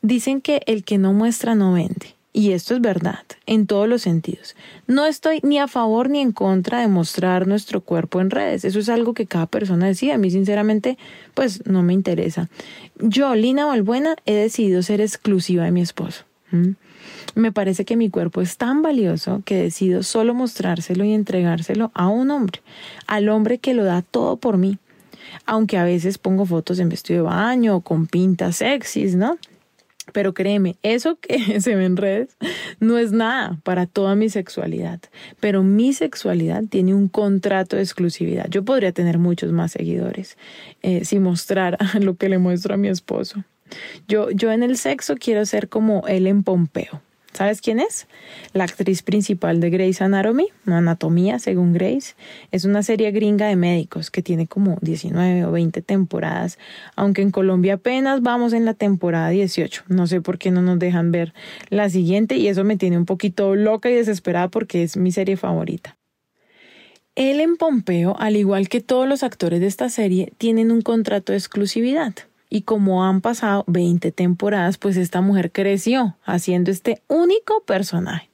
Dicen 0.00 0.40
que 0.40 0.62
el 0.64 0.82
que 0.82 0.96
no 0.96 1.12
muestra 1.12 1.54
no 1.54 1.74
vende. 1.74 2.14
Y 2.34 2.52
esto 2.52 2.74
es 2.74 2.80
verdad, 2.80 3.20
en 3.44 3.66
todos 3.66 3.86
los 3.86 4.02
sentidos. 4.02 4.56
No 4.86 5.04
estoy 5.04 5.40
ni 5.42 5.58
a 5.58 5.68
favor 5.68 6.08
ni 6.08 6.20
en 6.20 6.32
contra 6.32 6.80
de 6.80 6.88
mostrar 6.88 7.46
nuestro 7.46 7.82
cuerpo 7.82 8.22
en 8.22 8.30
redes. 8.30 8.64
Eso 8.64 8.78
es 8.78 8.88
algo 8.88 9.12
que 9.12 9.26
cada 9.26 9.46
persona 9.46 9.86
decide. 9.86 10.12
A 10.12 10.18
mí, 10.18 10.30
sinceramente, 10.30 10.96
pues 11.34 11.66
no 11.66 11.82
me 11.82 11.92
interesa. 11.92 12.48
Yo, 12.98 13.34
Lina 13.34 13.66
Valbuena, 13.66 14.16
he 14.24 14.32
decidido 14.32 14.82
ser 14.82 15.02
exclusiva 15.02 15.64
de 15.64 15.72
mi 15.72 15.82
esposo. 15.82 16.24
Me 17.34 17.52
parece 17.52 17.84
que 17.84 17.96
mi 17.96 18.08
cuerpo 18.08 18.40
es 18.40 18.56
tan 18.56 18.82
valioso 18.82 19.42
que 19.44 19.56
decido 19.56 20.02
solo 20.02 20.32
mostrárselo 20.32 21.04
y 21.04 21.12
entregárselo 21.12 21.90
a 21.94 22.08
un 22.08 22.30
hombre, 22.30 22.60
al 23.06 23.28
hombre 23.28 23.58
que 23.58 23.74
lo 23.74 23.84
da 23.84 24.02
todo 24.02 24.36
por 24.36 24.56
mí. 24.56 24.78
Aunque 25.46 25.78
a 25.78 25.84
veces 25.84 26.18
pongo 26.18 26.44
fotos 26.46 26.78
en 26.78 26.88
vestido 26.88 27.24
de 27.24 27.30
baño 27.30 27.76
o 27.76 27.80
con 27.80 28.06
pintas 28.06 28.56
sexys, 28.56 29.16
¿no? 29.16 29.38
Pero 30.12 30.34
créeme, 30.34 30.76
eso 30.82 31.16
que 31.20 31.60
se 31.60 31.76
ve 31.76 31.84
en 31.84 31.96
redes 31.96 32.36
no 32.80 32.98
es 32.98 33.12
nada 33.12 33.58
para 33.62 33.86
toda 33.86 34.16
mi 34.16 34.28
sexualidad. 34.28 35.00
Pero 35.40 35.62
mi 35.62 35.92
sexualidad 35.92 36.64
tiene 36.68 36.94
un 36.94 37.08
contrato 37.08 37.76
de 37.76 37.82
exclusividad. 37.82 38.46
Yo 38.48 38.64
podría 38.64 38.92
tener 38.92 39.18
muchos 39.18 39.52
más 39.52 39.72
seguidores 39.72 40.36
eh, 40.82 41.04
si 41.04 41.18
mostrara 41.18 41.78
lo 42.00 42.16
que 42.16 42.28
le 42.28 42.38
muestro 42.38 42.74
a 42.74 42.78
mi 42.78 42.88
esposo. 42.88 43.44
Yo, 44.08 44.30
yo 44.30 44.52
en 44.52 44.62
el 44.62 44.76
sexo 44.76 45.14
quiero 45.18 45.46
ser 45.46 45.68
como 45.68 46.06
él 46.06 46.26
en 46.26 46.42
Pompeo. 46.42 47.00
¿Sabes 47.32 47.62
quién 47.62 47.80
es? 47.80 48.06
La 48.52 48.64
actriz 48.64 49.02
principal 49.02 49.58
de 49.60 49.70
Grey's 49.70 50.02
Anatomy, 50.02 50.48
Anatomía, 50.66 51.38
según 51.38 51.72
Grace. 51.72 52.14
Es 52.50 52.66
una 52.66 52.82
serie 52.82 53.10
gringa 53.10 53.46
de 53.46 53.56
médicos 53.56 54.10
que 54.10 54.22
tiene 54.22 54.46
como 54.46 54.76
19 54.82 55.46
o 55.46 55.52
20 55.52 55.80
temporadas, 55.80 56.58
aunque 56.94 57.22
en 57.22 57.30
Colombia 57.30 57.74
apenas 57.74 58.20
vamos 58.20 58.52
en 58.52 58.66
la 58.66 58.74
temporada 58.74 59.30
18. 59.30 59.84
No 59.88 60.06
sé 60.06 60.20
por 60.20 60.38
qué 60.38 60.50
no 60.50 60.60
nos 60.60 60.78
dejan 60.78 61.10
ver 61.10 61.32
la 61.70 61.88
siguiente 61.88 62.36
y 62.36 62.48
eso 62.48 62.64
me 62.64 62.76
tiene 62.76 62.98
un 62.98 63.06
poquito 63.06 63.56
loca 63.56 63.88
y 63.88 63.94
desesperada 63.94 64.48
porque 64.48 64.82
es 64.82 64.98
mi 64.98 65.10
serie 65.10 65.38
favorita. 65.38 65.96
Ellen 67.14 67.56
Pompeo, 67.56 68.14
al 68.18 68.36
igual 68.36 68.68
que 68.68 68.80
todos 68.80 69.08
los 69.08 69.22
actores 69.22 69.60
de 69.60 69.66
esta 69.66 69.88
serie, 69.88 70.32
tienen 70.38 70.70
un 70.70 70.82
contrato 70.82 71.32
de 71.32 71.38
exclusividad. 71.38 72.14
Y 72.54 72.62
como 72.62 73.02
han 73.06 73.22
pasado 73.22 73.64
20 73.66 74.12
temporadas, 74.12 74.76
pues 74.76 74.98
esta 74.98 75.22
mujer 75.22 75.52
creció 75.52 76.18
haciendo 76.22 76.70
este 76.70 77.00
único 77.08 77.62
personaje. 77.62 78.28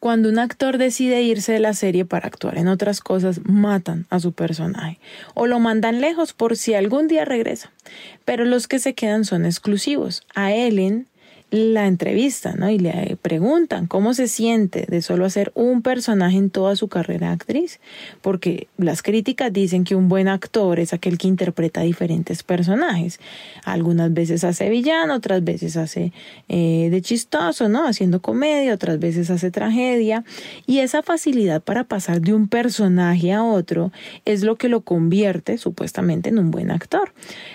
Cuando 0.00 0.28
un 0.28 0.40
actor 0.40 0.76
decide 0.76 1.22
irse 1.22 1.52
de 1.52 1.60
la 1.60 1.72
serie 1.72 2.04
para 2.04 2.26
actuar 2.26 2.58
en 2.58 2.66
otras 2.66 3.00
cosas, 3.00 3.40
matan 3.44 4.06
a 4.10 4.18
su 4.18 4.32
personaje 4.32 4.98
o 5.34 5.46
lo 5.46 5.60
mandan 5.60 6.00
lejos 6.00 6.32
por 6.32 6.56
si 6.56 6.74
algún 6.74 7.06
día 7.06 7.24
regresa. 7.24 7.70
Pero 8.24 8.44
los 8.44 8.66
que 8.66 8.80
se 8.80 8.94
quedan 8.94 9.24
son 9.24 9.46
exclusivos. 9.46 10.24
A 10.34 10.52
Ellen 10.52 11.06
la 11.50 11.86
entrevista, 11.86 12.52
¿no? 12.52 12.68
Y 12.68 12.78
le 12.78 13.16
preguntan 13.22 13.86
cómo 13.86 14.12
se 14.12 14.28
siente 14.28 14.84
de 14.86 15.00
solo 15.00 15.24
hacer 15.24 15.50
un 15.54 15.80
personaje 15.80 16.36
en 16.36 16.50
toda 16.50 16.76
su 16.76 16.88
carrera 16.88 17.32
actriz, 17.32 17.80
porque 18.20 18.68
las 18.76 19.02
críticas 19.02 19.50
dicen 19.52 19.84
que 19.84 19.94
un 19.94 20.08
buen 20.08 20.28
actor 20.28 20.78
es 20.78 20.92
aquel 20.92 21.16
que 21.16 21.26
interpreta 21.26 21.80
diferentes 21.80 22.42
personajes. 22.42 23.18
Algunas 23.64 24.12
veces 24.12 24.44
hace 24.44 24.68
villano, 24.68 25.14
otras 25.14 25.42
veces 25.42 25.78
hace 25.78 26.12
eh, 26.48 26.88
de 26.90 27.00
chistoso, 27.00 27.68
¿no? 27.70 27.86
Haciendo 27.86 28.20
comedia, 28.20 28.74
otras 28.74 28.98
veces 28.98 29.30
hace 29.30 29.50
tragedia. 29.50 30.24
Y 30.66 30.80
esa 30.80 31.02
facilidad 31.02 31.62
para 31.62 31.84
pasar 31.84 32.20
de 32.20 32.34
un 32.34 32.48
personaje 32.48 33.32
a 33.32 33.42
otro 33.42 33.90
es 34.26 34.42
lo 34.42 34.56
que 34.56 34.68
lo 34.68 34.82
convierte 34.82 35.56
supuestamente 35.56 36.28
en 36.28 36.38
un 36.38 36.50
buen 36.50 36.70
actor. 36.70 37.12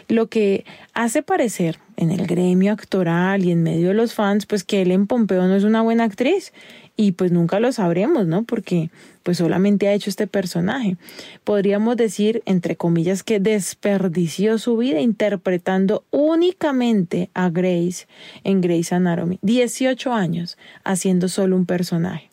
Lo 0.08 0.28
que 0.30 0.66
hace 0.94 1.22
parecer 1.22 1.78
en 1.98 2.12
el 2.12 2.26
gremio 2.28 2.74
actoral 2.74 3.44
y 3.44 3.52
en 3.52 3.64
medio 3.64 3.90
de 3.90 3.94
los 3.94 4.14
fans, 4.14 4.46
pues 4.46 4.64
que 4.64 4.82
Ellen 4.82 5.08
Pompeo 5.08 5.48
no 5.48 5.56
es 5.56 5.64
una 5.64 5.82
buena 5.82 6.04
actriz 6.04 6.54
y 6.96 7.14
pues 7.14 7.32
nunca 7.32 7.60
lo 7.60 7.72
sabremos, 7.72 8.28
¿no? 8.28 8.44
Porque 8.44 8.90
pues 9.24 9.38
solamente 9.38 9.88
ha 9.88 9.94
hecho 9.94 10.10
este 10.10 10.28
personaje. 10.28 10.98
Podríamos 11.44 11.98
decir, 11.98 12.44
entre 12.46 12.76
comillas, 12.76 13.24
que 13.24 13.40
desperdició 13.40 14.58
su 14.58 14.78
vida 14.78 15.00
interpretando 15.00 16.04
únicamente 16.12 17.30
a 17.34 17.50
Grace 17.50 18.08
en 18.44 18.62
Grace 18.62 18.94
Anatomy. 18.94 19.40
18 19.42 20.14
años 20.14 20.58
haciendo 20.84 21.30
solo 21.30 21.56
un 21.56 21.66
personaje. 21.66 22.30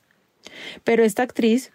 Pero 0.85 1.05
esta 1.05 1.23
actriz 1.23 1.73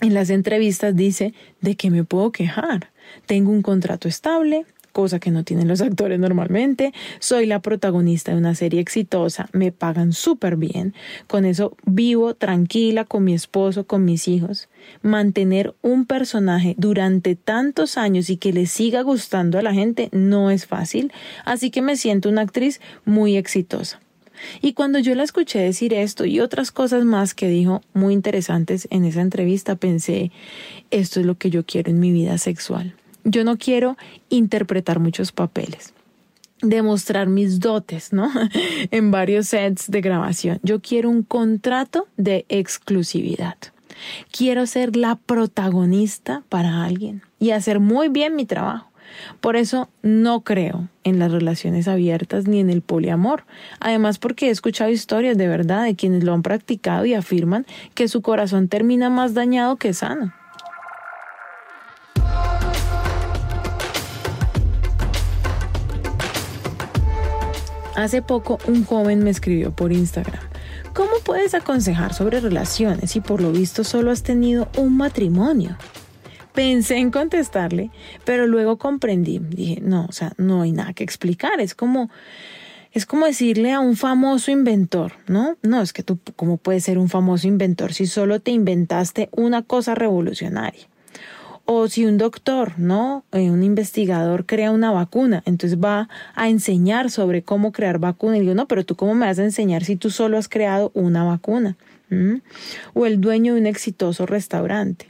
en 0.00 0.14
las 0.14 0.30
entrevistas 0.30 0.94
dice, 0.94 1.34
¿de 1.60 1.76
qué 1.76 1.90
me 1.90 2.04
puedo 2.04 2.30
quejar? 2.32 2.90
Tengo 3.26 3.50
un 3.50 3.62
contrato 3.62 4.08
estable, 4.08 4.66
cosa 4.92 5.18
que 5.18 5.30
no 5.30 5.44
tienen 5.44 5.68
los 5.68 5.80
actores 5.80 6.18
normalmente. 6.18 6.92
Soy 7.18 7.46
la 7.46 7.60
protagonista 7.60 8.32
de 8.32 8.38
una 8.38 8.54
serie 8.54 8.80
exitosa, 8.80 9.48
me 9.52 9.72
pagan 9.72 10.12
súper 10.12 10.56
bien. 10.56 10.94
Con 11.26 11.44
eso 11.44 11.76
vivo 11.84 12.34
tranquila 12.34 13.04
con 13.04 13.24
mi 13.24 13.34
esposo, 13.34 13.86
con 13.86 14.04
mis 14.04 14.28
hijos. 14.28 14.68
Mantener 15.02 15.74
un 15.82 16.06
personaje 16.06 16.74
durante 16.78 17.34
tantos 17.34 17.96
años 17.98 18.30
y 18.30 18.36
que 18.36 18.52
le 18.52 18.66
siga 18.66 19.02
gustando 19.02 19.58
a 19.58 19.62
la 19.62 19.72
gente 19.72 20.08
no 20.12 20.50
es 20.50 20.66
fácil, 20.66 21.12
así 21.44 21.70
que 21.70 21.82
me 21.82 21.96
siento 21.96 22.28
una 22.28 22.42
actriz 22.42 22.80
muy 23.04 23.36
exitosa. 23.36 24.00
Y 24.60 24.72
cuando 24.72 24.98
yo 24.98 25.14
la 25.14 25.22
escuché 25.22 25.60
decir 25.60 25.94
esto 25.94 26.24
y 26.24 26.40
otras 26.40 26.72
cosas 26.72 27.04
más 27.04 27.34
que 27.34 27.48
dijo 27.48 27.80
muy 27.94 28.12
interesantes 28.14 28.88
en 28.90 29.04
esa 29.04 29.20
entrevista, 29.20 29.76
pensé, 29.76 30.32
esto 30.90 31.20
es 31.20 31.26
lo 31.26 31.36
que 31.36 31.50
yo 31.50 31.64
quiero 31.64 31.90
en 31.90 32.00
mi 32.00 32.12
vida 32.12 32.38
sexual. 32.38 32.94
Yo 33.24 33.44
no 33.44 33.56
quiero 33.56 33.96
interpretar 34.28 34.98
muchos 34.98 35.32
papeles 35.32 35.94
demostrar 36.62 37.28
mis 37.28 37.60
dotes, 37.60 38.12
¿no? 38.12 38.30
en 38.90 39.10
varios 39.10 39.48
sets 39.48 39.90
de 39.90 40.00
grabación. 40.00 40.60
Yo 40.62 40.80
quiero 40.80 41.10
un 41.10 41.22
contrato 41.22 42.06
de 42.16 42.46
exclusividad. 42.48 43.56
Quiero 44.30 44.66
ser 44.66 44.96
la 44.96 45.16
protagonista 45.16 46.42
para 46.48 46.84
alguien 46.84 47.22
y 47.38 47.50
hacer 47.50 47.80
muy 47.80 48.08
bien 48.08 48.36
mi 48.36 48.46
trabajo. 48.46 48.88
Por 49.40 49.56
eso 49.56 49.90
no 50.02 50.40
creo 50.40 50.88
en 51.04 51.18
las 51.18 51.30
relaciones 51.30 51.86
abiertas 51.86 52.46
ni 52.46 52.60
en 52.60 52.70
el 52.70 52.80
poliamor. 52.80 53.44
Además 53.78 54.18
porque 54.18 54.46
he 54.46 54.50
escuchado 54.50 54.90
historias 54.90 55.36
de 55.36 55.48
verdad 55.48 55.84
de 55.84 55.96
quienes 55.96 56.24
lo 56.24 56.32
han 56.32 56.42
practicado 56.42 57.04
y 57.04 57.12
afirman 57.12 57.66
que 57.94 58.08
su 58.08 58.22
corazón 58.22 58.68
termina 58.68 59.10
más 59.10 59.34
dañado 59.34 59.76
que 59.76 59.92
sano. 59.92 60.32
Hace 67.96 68.22
poco 68.22 68.58
un 68.66 68.84
joven 68.84 69.22
me 69.22 69.30
escribió 69.30 69.76
por 69.76 69.92
Instagram. 69.92 70.42
¿Cómo 70.94 71.10
puedes 71.24 71.54
aconsejar 71.54 72.14
sobre 72.14 72.40
relaciones 72.40 73.10
si 73.10 73.20
por 73.20 73.42
lo 73.42 73.52
visto 73.52 73.84
solo 73.84 74.10
has 74.10 74.22
tenido 74.22 74.68
un 74.78 74.96
matrimonio? 74.96 75.76
Pensé 76.54 76.96
en 76.96 77.10
contestarle, 77.10 77.90
pero 78.24 78.46
luego 78.46 78.78
comprendí. 78.78 79.38
Dije, 79.38 79.80
no, 79.82 80.06
o 80.06 80.12
sea, 80.12 80.32
no 80.38 80.62
hay 80.62 80.72
nada 80.72 80.94
que 80.94 81.04
explicar. 81.04 81.60
Es 81.60 81.74
como, 81.74 82.10
es 82.92 83.04
como 83.04 83.26
decirle 83.26 83.72
a 83.72 83.80
un 83.80 83.96
famoso 83.96 84.50
inventor, 84.50 85.12
¿no? 85.26 85.56
No, 85.62 85.82
es 85.82 85.92
que 85.92 86.02
tú, 86.02 86.18
¿cómo 86.36 86.56
puedes 86.56 86.84
ser 86.84 86.96
un 86.96 87.10
famoso 87.10 87.46
inventor 87.46 87.92
si 87.92 88.06
solo 88.06 88.40
te 88.40 88.52
inventaste 88.52 89.28
una 89.32 89.62
cosa 89.62 89.94
revolucionaria? 89.94 90.88
O 91.74 91.88
si 91.88 92.04
un 92.04 92.18
doctor, 92.18 92.78
¿no? 92.78 93.24
Eh, 93.32 93.50
un 93.50 93.62
investigador 93.62 94.44
crea 94.44 94.72
una 94.72 94.90
vacuna, 94.90 95.42
entonces 95.46 95.78
va 95.78 96.10
a 96.34 96.50
enseñar 96.50 97.10
sobre 97.10 97.44
cómo 97.44 97.72
crear 97.72 97.98
vacuna. 97.98 98.36
Y 98.36 98.40
digo, 98.40 98.54
no, 98.54 98.68
pero 98.68 98.84
tú 98.84 98.94
cómo 98.94 99.14
me 99.14 99.24
vas 99.24 99.38
a 99.38 99.44
enseñar 99.44 99.82
si 99.82 99.96
tú 99.96 100.10
solo 100.10 100.36
has 100.36 100.50
creado 100.50 100.90
una 100.92 101.24
vacuna. 101.24 101.78
O 102.92 103.06
el 103.06 103.22
dueño 103.22 103.54
de 103.54 103.60
un 103.60 103.66
exitoso 103.66 104.26
restaurante. 104.26 105.08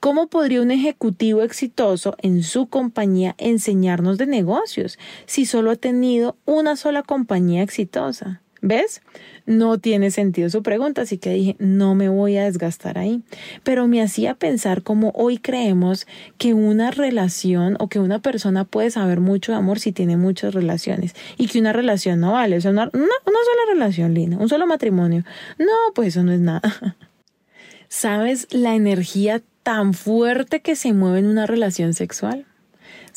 ¿Cómo 0.00 0.26
podría 0.26 0.62
un 0.62 0.72
ejecutivo 0.72 1.42
exitoso 1.42 2.16
en 2.18 2.42
su 2.42 2.66
compañía 2.66 3.36
enseñarnos 3.38 4.18
de 4.18 4.26
negocios 4.26 4.98
si 5.26 5.46
solo 5.46 5.70
ha 5.70 5.76
tenido 5.76 6.36
una 6.44 6.74
sola 6.74 7.04
compañía 7.04 7.62
exitosa? 7.62 8.40
¿Ves? 8.62 9.00
No 9.46 9.78
tiene 9.78 10.10
sentido 10.10 10.50
su 10.50 10.62
pregunta, 10.62 11.02
así 11.02 11.16
que 11.16 11.30
dije, 11.30 11.56
no 11.58 11.94
me 11.94 12.08
voy 12.08 12.36
a 12.36 12.44
desgastar 12.44 12.98
ahí. 12.98 13.22
Pero 13.64 13.88
me 13.88 14.02
hacía 14.02 14.34
pensar 14.34 14.82
cómo 14.82 15.12
hoy 15.14 15.38
creemos 15.38 16.06
que 16.36 16.52
una 16.52 16.90
relación 16.90 17.76
o 17.80 17.88
que 17.88 18.00
una 18.00 18.20
persona 18.20 18.64
puede 18.64 18.90
saber 18.90 19.20
mucho 19.20 19.52
de 19.52 19.58
amor 19.58 19.78
si 19.78 19.92
tiene 19.92 20.16
muchas 20.16 20.54
relaciones 20.54 21.14
y 21.38 21.48
que 21.48 21.58
una 21.58 21.72
relación 21.72 22.20
no 22.20 22.32
vale. 22.32 22.58
O 22.58 22.60
sea, 22.60 22.70
una, 22.70 22.90
una 22.92 23.02
sola 23.22 23.72
relación, 23.72 24.12
Lina, 24.14 24.36
un 24.38 24.48
solo 24.48 24.66
matrimonio. 24.66 25.24
No, 25.58 25.94
pues 25.94 26.08
eso 26.08 26.22
no 26.22 26.32
es 26.32 26.40
nada. 26.40 26.96
¿Sabes 27.88 28.46
la 28.50 28.74
energía 28.74 29.42
tan 29.62 29.94
fuerte 29.94 30.60
que 30.60 30.76
se 30.76 30.92
mueve 30.92 31.20
en 31.20 31.26
una 31.26 31.46
relación 31.46 31.94
sexual? 31.94 32.46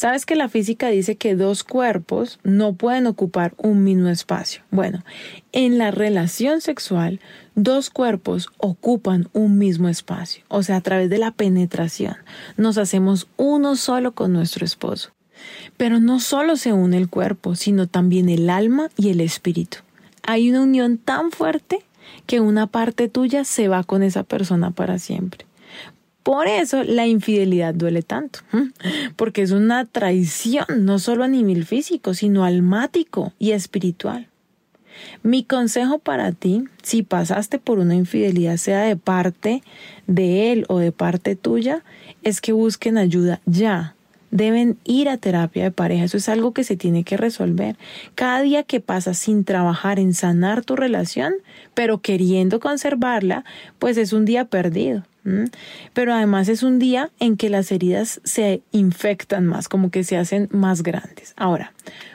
¿Sabes 0.04 0.26
que 0.26 0.36
la 0.36 0.50
física 0.50 0.90
dice 0.90 1.16
que 1.16 1.34
dos 1.34 1.64
cuerpos 1.64 2.38
no 2.44 2.74
pueden 2.74 3.08
ocupar 3.08 3.54
un 3.56 3.86
mismo 3.86 4.10
espacio? 4.10 4.62
Bueno, 4.70 5.06
en 5.54 5.78
la 5.78 5.92
relación 5.92 6.60
sexual, 6.60 7.22
dos 7.56 7.90
cuerpos 7.90 8.50
ocupan 8.58 9.30
un 9.32 9.58
mismo 9.58 9.88
espacio, 9.88 10.44
o 10.50 10.62
sea, 10.62 10.76
a 10.76 10.82
través 10.82 11.10
de 11.10 11.20
la 11.20 11.32
penetración, 11.32 12.18
nos 12.58 12.78
hacemos 12.78 13.30
uno 13.38 13.78
solo 13.78 14.12
con 14.12 14.34
nuestro 14.34 14.66
esposo. 14.66 15.12
Pero 15.78 16.02
no 16.02 16.20
solo 16.20 16.58
se 16.58 16.74
une 16.74 16.98
el 16.98 17.08
cuerpo, 17.08 17.56
sino 17.56 17.88
también 17.88 18.28
el 18.28 18.50
alma 18.50 18.90
y 18.98 19.08
el 19.08 19.22
espíritu. 19.22 19.78
Hay 20.22 20.50
una 20.50 20.64
unión 20.64 20.98
tan 20.98 21.32
fuerte 21.32 21.80
que 22.26 22.42
una 22.42 22.68
parte 22.68 23.08
tuya 23.08 23.46
se 23.46 23.70
va 23.70 23.86
con 23.86 24.04
esa 24.04 24.24
persona 24.24 24.72
para 24.72 25.00
siempre. 25.00 25.46
Por 26.24 26.48
eso 26.48 26.84
la 26.84 27.06
infidelidad 27.06 27.74
duele 27.74 28.02
tanto, 28.02 28.40
porque 29.18 29.42
es 29.42 29.52
una 29.52 29.84
traición 29.86 30.66
no 30.80 30.98
solo 30.98 31.26
a 31.26 31.28
nivel 31.28 31.66
físico, 31.66 32.14
sino 32.14 32.46
almático 32.46 33.34
y 33.40 33.52
espiritual. 33.52 34.28
Mi 35.22 35.44
consejo 35.44 36.00
para 36.00 36.32
ti, 36.32 36.64
si 36.82 37.04
pasaste 37.04 37.60
por 37.60 37.80
una 37.80 37.96
infidelidad, 37.96 38.58
sea 38.58 38.84
de 38.84 38.96
parte 38.96 39.64
de 40.08 40.52
él 40.54 40.66
o 40.70 40.80
de 40.80 40.92
parte 40.92 41.36
tuya, 41.36 41.84
es 42.24 42.40
que 42.40 42.54
busquen 42.54 42.98
ayuda 42.98 43.42
ya. 43.46 43.96
Deben 44.34 44.80
ir 44.84 45.10
a 45.10 45.18
terapia 45.18 45.66
de 45.66 45.70
pareja, 45.70 46.06
eso 46.06 46.18
es 46.18 46.28
algo 46.28 46.54
que 46.54 46.64
se 46.64 46.76
tiene 46.76 47.04
que 47.04 47.18
resolver. 47.18 47.78
Cada 48.16 48.42
día 48.42 48.64
que 48.64 48.80
pasas 48.80 49.20
sin 49.20 49.44
trabajar 49.44 50.00
en 50.00 50.16
sanar 50.16 50.66
tu 50.66 50.76
relación, 50.76 51.36
pero 51.76 52.02
queriendo 52.02 52.60
conservarla, 52.60 53.46
pues 53.78 53.96
es 53.98 54.12
un 54.12 54.26
día 54.26 54.46
perdido. 54.46 55.04
Pero 55.94 56.16
además 56.16 56.50
es 56.50 56.64
un 56.64 56.80
día 56.80 57.12
en 57.20 57.38
que 57.38 57.52
las 57.52 57.72
heridas 57.72 58.22
se 58.24 58.64
infectan 58.72 59.46
más, 59.46 59.70
como 59.70 59.92
que 59.92 60.04
se 60.04 60.18
hacen 60.18 60.50
más 60.52 60.82
grandes. 60.82 61.34
Ahora, 61.38 61.72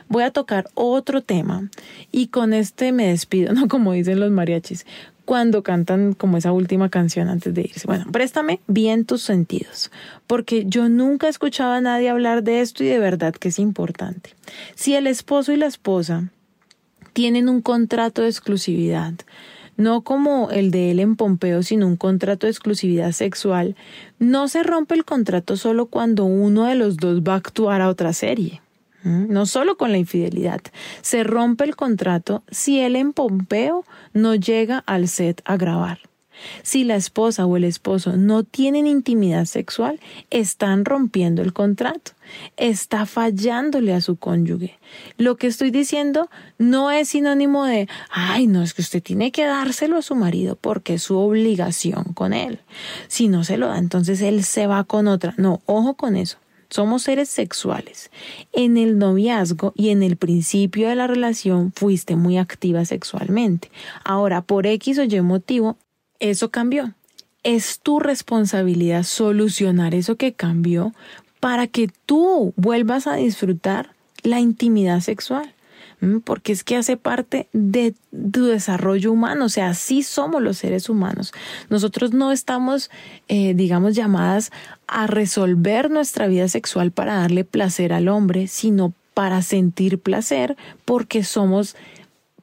voy 0.08 0.24
a 0.24 0.32
tocar 0.32 0.68
otro 0.74 1.22
tema 1.22 1.70
y 2.10 2.26
con 2.26 2.52
este 2.52 2.90
me 2.90 3.06
despido, 3.06 3.52
¿no? 3.54 3.68
Como 3.68 3.92
dicen 3.92 4.18
los 4.18 4.32
mariachis, 4.32 4.86
cuando 5.28 5.62
cantan 5.62 6.14
como 6.14 6.38
esa 6.38 6.52
última 6.52 6.88
canción 6.88 7.28
antes 7.28 7.52
de 7.52 7.60
irse. 7.60 7.86
Bueno, 7.86 8.06
préstame 8.10 8.60
bien 8.66 9.04
tus 9.04 9.20
sentidos, 9.20 9.90
porque 10.26 10.64
yo 10.64 10.88
nunca 10.88 11.26
he 11.26 11.30
escuchado 11.30 11.72
a 11.72 11.82
nadie 11.82 12.08
hablar 12.08 12.42
de 12.42 12.62
esto 12.62 12.82
y 12.82 12.86
de 12.86 12.98
verdad 12.98 13.34
que 13.34 13.48
es 13.48 13.58
importante. 13.58 14.34
Si 14.74 14.94
el 14.94 15.06
esposo 15.06 15.52
y 15.52 15.58
la 15.58 15.66
esposa 15.66 16.30
tienen 17.12 17.50
un 17.50 17.60
contrato 17.60 18.22
de 18.22 18.28
exclusividad, 18.28 19.12
no 19.76 20.00
como 20.00 20.50
el 20.50 20.70
de 20.70 20.92
él 20.92 20.98
en 20.98 21.14
Pompeo, 21.14 21.62
sino 21.62 21.86
un 21.86 21.96
contrato 21.96 22.46
de 22.46 22.52
exclusividad 22.52 23.12
sexual, 23.12 23.76
no 24.18 24.48
se 24.48 24.62
rompe 24.62 24.94
el 24.94 25.04
contrato 25.04 25.58
solo 25.58 25.88
cuando 25.88 26.24
uno 26.24 26.64
de 26.64 26.74
los 26.74 26.96
dos 26.96 27.20
va 27.20 27.34
a 27.34 27.36
actuar 27.36 27.82
a 27.82 27.90
otra 27.90 28.14
serie. 28.14 28.62
No 29.08 29.46
solo 29.46 29.76
con 29.76 29.92
la 29.92 29.98
infidelidad, 29.98 30.60
se 31.00 31.24
rompe 31.24 31.64
el 31.64 31.76
contrato 31.76 32.42
si 32.50 32.80
él 32.80 32.96
en 32.96 33.12
Pompeo 33.12 33.84
no 34.12 34.34
llega 34.34 34.84
al 34.86 35.08
set 35.08 35.40
a 35.44 35.56
grabar. 35.56 36.00
Si 36.62 36.84
la 36.84 36.96
esposa 36.96 37.46
o 37.46 37.56
el 37.56 37.64
esposo 37.64 38.16
no 38.16 38.44
tienen 38.44 38.86
intimidad 38.86 39.44
sexual, 39.44 40.00
están 40.30 40.84
rompiendo 40.84 41.42
el 41.42 41.52
contrato, 41.52 42.12
está 42.56 43.06
fallándole 43.06 43.92
a 43.92 44.00
su 44.00 44.16
cónyuge. 44.16 44.78
Lo 45.16 45.36
que 45.36 45.46
estoy 45.46 45.70
diciendo 45.70 46.30
no 46.58 46.90
es 46.90 47.08
sinónimo 47.08 47.64
de, 47.64 47.88
ay, 48.10 48.46
no, 48.46 48.62
es 48.62 48.74
que 48.74 48.82
usted 48.82 49.02
tiene 49.02 49.32
que 49.32 49.46
dárselo 49.46 49.96
a 49.96 50.02
su 50.02 50.14
marido 50.14 50.56
porque 50.56 50.94
es 50.94 51.02
su 51.02 51.16
obligación 51.18 52.04
con 52.14 52.32
él. 52.32 52.60
Si 53.08 53.28
no 53.28 53.44
se 53.44 53.56
lo 53.56 53.68
da, 53.68 53.78
entonces 53.78 54.20
él 54.20 54.44
se 54.44 54.66
va 54.66 54.84
con 54.84 55.08
otra. 55.08 55.34
No, 55.36 55.60
ojo 55.66 55.94
con 55.94 56.16
eso. 56.16 56.38
Somos 56.70 57.02
seres 57.02 57.28
sexuales. 57.28 58.10
En 58.52 58.76
el 58.76 58.98
noviazgo 58.98 59.72
y 59.74 59.88
en 59.88 60.02
el 60.02 60.16
principio 60.16 60.88
de 60.88 60.96
la 60.96 61.06
relación 61.06 61.72
fuiste 61.74 62.16
muy 62.16 62.36
activa 62.36 62.84
sexualmente. 62.84 63.70
Ahora, 64.04 64.42
por 64.42 64.66
X 64.66 64.98
o 64.98 65.04
Y 65.04 65.20
motivo, 65.22 65.76
eso 66.20 66.50
cambió. 66.50 66.92
Es 67.42 67.80
tu 67.80 68.00
responsabilidad 68.00 69.04
solucionar 69.04 69.94
eso 69.94 70.16
que 70.16 70.32
cambió 70.34 70.92
para 71.40 71.66
que 71.66 71.88
tú 72.04 72.52
vuelvas 72.56 73.06
a 73.06 73.14
disfrutar 73.14 73.94
la 74.22 74.40
intimidad 74.40 75.00
sexual. 75.00 75.54
Porque 76.24 76.52
es 76.52 76.62
que 76.62 76.76
hace 76.76 76.96
parte 76.96 77.48
de 77.52 77.94
tu 78.32 78.46
desarrollo 78.46 79.12
humano, 79.12 79.46
o 79.46 79.48
sea, 79.48 79.70
así 79.70 80.02
somos 80.02 80.40
los 80.40 80.58
seres 80.58 80.88
humanos. 80.88 81.32
Nosotros 81.70 82.12
no 82.12 82.30
estamos, 82.30 82.90
eh, 83.26 83.54
digamos, 83.54 83.94
llamadas 83.94 84.52
a 84.86 85.06
resolver 85.06 85.90
nuestra 85.90 86.28
vida 86.28 86.48
sexual 86.48 86.92
para 86.92 87.16
darle 87.16 87.44
placer 87.44 87.92
al 87.92 88.08
hombre, 88.08 88.46
sino 88.46 88.92
para 89.18 89.42
sentir 89.42 89.98
placer 89.98 90.56
porque 90.84 91.24
somos 91.24 91.74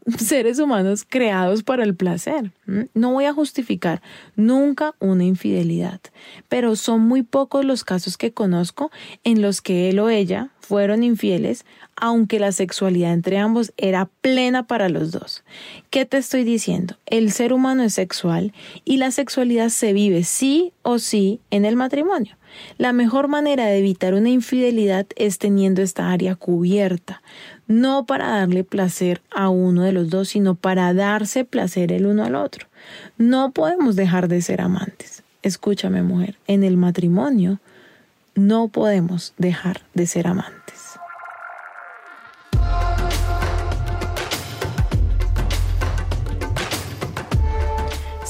seres 0.18 0.60
humanos 0.60 1.06
creados 1.08 1.64
para 1.64 1.84
el 1.84 1.96
placer. 1.96 2.52
No 2.94 3.14
voy 3.14 3.26
a 3.26 3.34
justificar 3.34 4.02
nunca 4.36 4.94
una 5.00 5.24
infidelidad, 5.24 6.00
pero 6.48 6.76
son 6.76 7.02
muy 7.02 7.24
pocos 7.24 7.66
los 7.66 7.84
casos 7.84 8.18
que 8.18 8.32
conozco 8.32 8.92
en 9.24 9.42
los 9.42 9.62
que 9.62 9.90
él 9.90 10.00
o 10.00 10.10
ella 10.10 10.50
fueron 10.60 11.04
infieles, 11.04 11.66
aunque 11.96 12.40
la 12.40 12.52
sexualidad 12.52 13.14
entre 13.14 13.38
ambos 13.38 13.74
era 13.78 14.10
plena 14.22 14.68
para 14.68 14.90
los 14.90 15.12
dos. 15.12 15.44
¿Qué 15.90 16.06
te 16.06 16.18
estoy 16.18 16.44
diciendo? 16.44 16.98
El 17.06 17.32
ser 17.32 17.54
humano 17.54 17.84
es 17.84 17.94
sexual 17.94 18.54
y 18.84 18.98
la 18.98 19.12
sexualidad 19.12 19.70
se 19.70 19.94
vive 19.94 20.24
sí 20.24 20.74
o 20.82 21.00
sí 21.00 21.40
en 21.52 21.66
el 21.66 21.76
matrimonio. 21.76 22.36
La 22.78 22.94
mejor 22.94 23.28
manera 23.28 23.66
de 23.66 23.78
evitar 23.78 24.14
una 24.14 24.30
infidelidad 24.30 25.06
es 25.16 25.38
teniendo 25.38 25.82
esta 25.82 26.12
área 26.12 26.36
cubierta, 26.36 27.22
no 27.68 28.06
para 28.06 28.30
darle 28.30 28.64
placer 28.64 29.22
a 29.32 29.50
uno 29.50 29.84
de 29.84 29.92
los 29.92 30.10
dos, 30.10 30.30
sino 30.30 30.56
para 30.56 30.94
darse 30.94 31.46
placer 31.46 31.92
el 31.92 32.06
uno 32.06 32.24
al 32.24 32.36
otro. 32.36 32.68
No 33.18 33.52
podemos 33.52 33.96
dejar 33.96 34.28
de 34.28 34.42
ser 34.42 34.62
amantes. 34.62 35.24
Escúchame 35.42 36.02
mujer, 36.02 36.38
en 36.48 36.64
el 36.64 36.78
matrimonio 36.78 37.60
no 38.36 38.68
podemos 38.68 39.34
dejar 39.38 39.82
de 39.94 40.08
ser 40.08 40.28
amantes. 40.28 40.65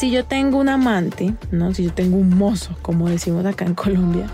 Si 0.05 0.11
yo 0.11 0.23
tengo 0.23 0.59
un 0.59 0.69
amante, 0.69 1.33
¿no? 1.49 1.73
Si 1.73 1.85
yo 1.85 1.91
tengo 1.91 2.17
un 2.17 2.29
mozo, 2.29 2.77
como 2.83 3.09
decimos 3.09 3.43
acá 3.43 3.65
en 3.65 3.73
Colombia, 3.73 4.27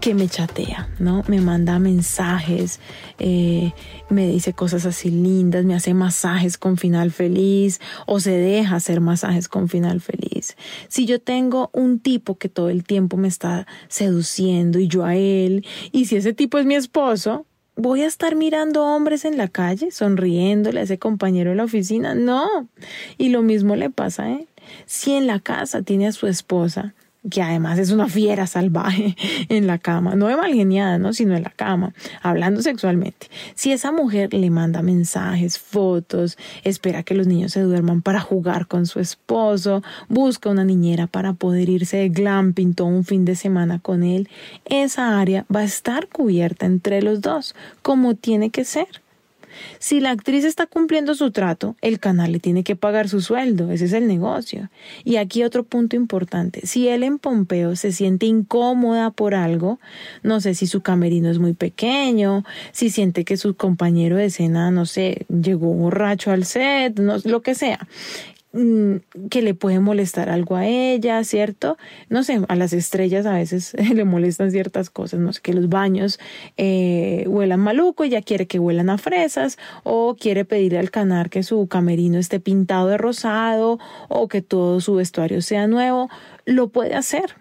que 0.00 0.14
me 0.14 0.28
chatea, 0.28 0.88
¿no? 1.00 1.24
Me 1.26 1.40
manda 1.40 1.80
mensajes, 1.80 2.78
eh, 3.18 3.72
me 4.08 4.28
dice 4.28 4.52
cosas 4.52 4.86
así 4.86 5.10
lindas, 5.10 5.64
me 5.64 5.74
hace 5.74 5.94
masajes 5.94 6.58
con 6.58 6.76
final 6.76 7.10
feliz 7.10 7.80
o 8.06 8.20
se 8.20 8.30
deja 8.30 8.76
hacer 8.76 9.00
masajes 9.00 9.48
con 9.48 9.68
final 9.68 10.00
feliz. 10.00 10.56
Si 10.86 11.06
yo 11.06 11.20
tengo 11.20 11.68
un 11.72 11.98
tipo 11.98 12.38
que 12.38 12.48
todo 12.48 12.70
el 12.70 12.84
tiempo 12.84 13.16
me 13.16 13.26
está 13.26 13.66
seduciendo 13.88 14.78
y 14.78 14.86
yo 14.86 15.04
a 15.04 15.16
él, 15.16 15.66
y 15.90 16.04
si 16.04 16.14
ese 16.14 16.34
tipo 16.34 16.58
es 16.58 16.66
mi 16.66 16.76
esposo, 16.76 17.46
¿Voy 17.74 18.02
a 18.02 18.06
estar 18.06 18.36
mirando 18.36 18.84
hombres 18.84 19.24
en 19.24 19.38
la 19.38 19.48
calle, 19.48 19.90
sonriéndole 19.90 20.80
a 20.80 20.82
ese 20.82 20.98
compañero 20.98 21.50
de 21.50 21.56
la 21.56 21.64
oficina? 21.64 22.14
No. 22.14 22.68
Y 23.16 23.30
lo 23.30 23.40
mismo 23.40 23.76
le 23.76 23.88
pasa 23.88 24.28
él. 24.28 24.46
Si 24.86 25.12
en 25.12 25.26
la 25.26 25.40
casa 25.40 25.82
tiene 25.82 26.06
a 26.06 26.12
su 26.12 26.26
esposa 26.26 26.94
que 27.30 27.40
además 27.40 27.78
es 27.78 27.90
una 27.90 28.08
fiera 28.08 28.46
salvaje 28.46 29.16
en 29.48 29.66
la 29.66 29.78
cama, 29.78 30.14
no 30.14 30.26
de 30.26 30.36
mal 30.36 30.52
geniada, 30.52 30.98
¿no? 30.98 31.12
sino 31.12 31.36
en 31.36 31.42
la 31.42 31.50
cama, 31.50 31.94
hablando 32.20 32.62
sexualmente. 32.62 33.28
Si 33.54 33.72
esa 33.72 33.92
mujer 33.92 34.34
le 34.34 34.50
manda 34.50 34.82
mensajes, 34.82 35.58
fotos, 35.58 36.36
espera 36.64 37.02
que 37.02 37.14
los 37.14 37.26
niños 37.26 37.52
se 37.52 37.60
duerman 37.60 38.02
para 38.02 38.20
jugar 38.20 38.66
con 38.66 38.86
su 38.86 38.98
esposo, 38.98 39.82
busca 40.08 40.50
una 40.50 40.64
niñera 40.64 41.06
para 41.06 41.32
poder 41.32 41.68
irse 41.68 41.98
de 41.98 42.08
glamping 42.08 42.74
todo 42.74 42.88
un 42.88 43.04
fin 43.04 43.24
de 43.24 43.36
semana 43.36 43.78
con 43.78 44.02
él, 44.02 44.28
esa 44.64 45.20
área 45.20 45.46
va 45.54 45.60
a 45.60 45.64
estar 45.64 46.08
cubierta 46.08 46.66
entre 46.66 47.02
los 47.02 47.20
dos, 47.20 47.54
como 47.82 48.14
tiene 48.14 48.50
que 48.50 48.64
ser. 48.64 48.88
Si 49.78 50.00
la 50.00 50.10
actriz 50.10 50.44
está 50.44 50.66
cumpliendo 50.66 51.14
su 51.14 51.30
trato, 51.30 51.76
el 51.80 51.98
canal 51.98 52.32
le 52.32 52.40
tiene 52.40 52.64
que 52.64 52.76
pagar 52.76 53.08
su 53.08 53.20
sueldo, 53.20 53.70
ese 53.70 53.86
es 53.86 53.92
el 53.92 54.06
negocio. 54.06 54.70
Y 55.04 55.16
aquí 55.16 55.42
otro 55.42 55.64
punto 55.64 55.96
importante, 55.96 56.66
si 56.66 56.88
él 56.88 57.02
en 57.02 57.18
Pompeo 57.18 57.76
se 57.76 57.92
siente 57.92 58.26
incómoda 58.26 59.10
por 59.10 59.34
algo, 59.34 59.78
no 60.22 60.40
sé 60.40 60.54
si 60.54 60.66
su 60.66 60.80
camerino 60.80 61.30
es 61.30 61.38
muy 61.38 61.52
pequeño, 61.54 62.44
si 62.72 62.90
siente 62.90 63.24
que 63.24 63.36
su 63.36 63.54
compañero 63.54 64.16
de 64.16 64.26
escena, 64.26 64.70
no 64.70 64.86
sé, 64.86 65.26
llegó 65.28 65.72
borracho 65.72 66.30
al 66.30 66.44
set, 66.44 66.98
no, 66.98 67.16
lo 67.24 67.42
que 67.42 67.54
sea, 67.54 67.86
que 68.52 69.40
le 69.40 69.54
puede 69.54 69.80
molestar 69.80 70.28
algo 70.28 70.56
a 70.56 70.66
ella, 70.66 71.24
¿cierto? 71.24 71.78
No 72.10 72.22
sé, 72.22 72.42
a 72.48 72.54
las 72.54 72.74
estrellas 72.74 73.24
a 73.24 73.32
veces 73.32 73.74
le 73.94 74.04
molestan 74.04 74.50
ciertas 74.50 74.90
cosas, 74.90 75.20
no 75.20 75.32
sé, 75.32 75.40
que 75.40 75.54
los 75.54 75.70
baños 75.70 76.18
eh, 76.58 77.24
huelan 77.28 77.60
maluco, 77.60 78.04
ella 78.04 78.20
quiere 78.20 78.46
que 78.46 78.58
huelan 78.58 78.90
a 78.90 78.98
fresas, 78.98 79.58
o 79.84 80.16
quiere 80.16 80.44
pedirle 80.44 80.78
al 80.78 80.90
canal 80.90 81.30
que 81.30 81.42
su 81.42 81.66
camerino 81.66 82.18
esté 82.18 82.40
pintado 82.40 82.88
de 82.88 82.98
rosado, 82.98 83.78
o 84.08 84.28
que 84.28 84.42
todo 84.42 84.80
su 84.80 84.96
vestuario 84.96 85.40
sea 85.40 85.66
nuevo, 85.66 86.10
lo 86.44 86.68
puede 86.68 86.94
hacer. 86.94 87.36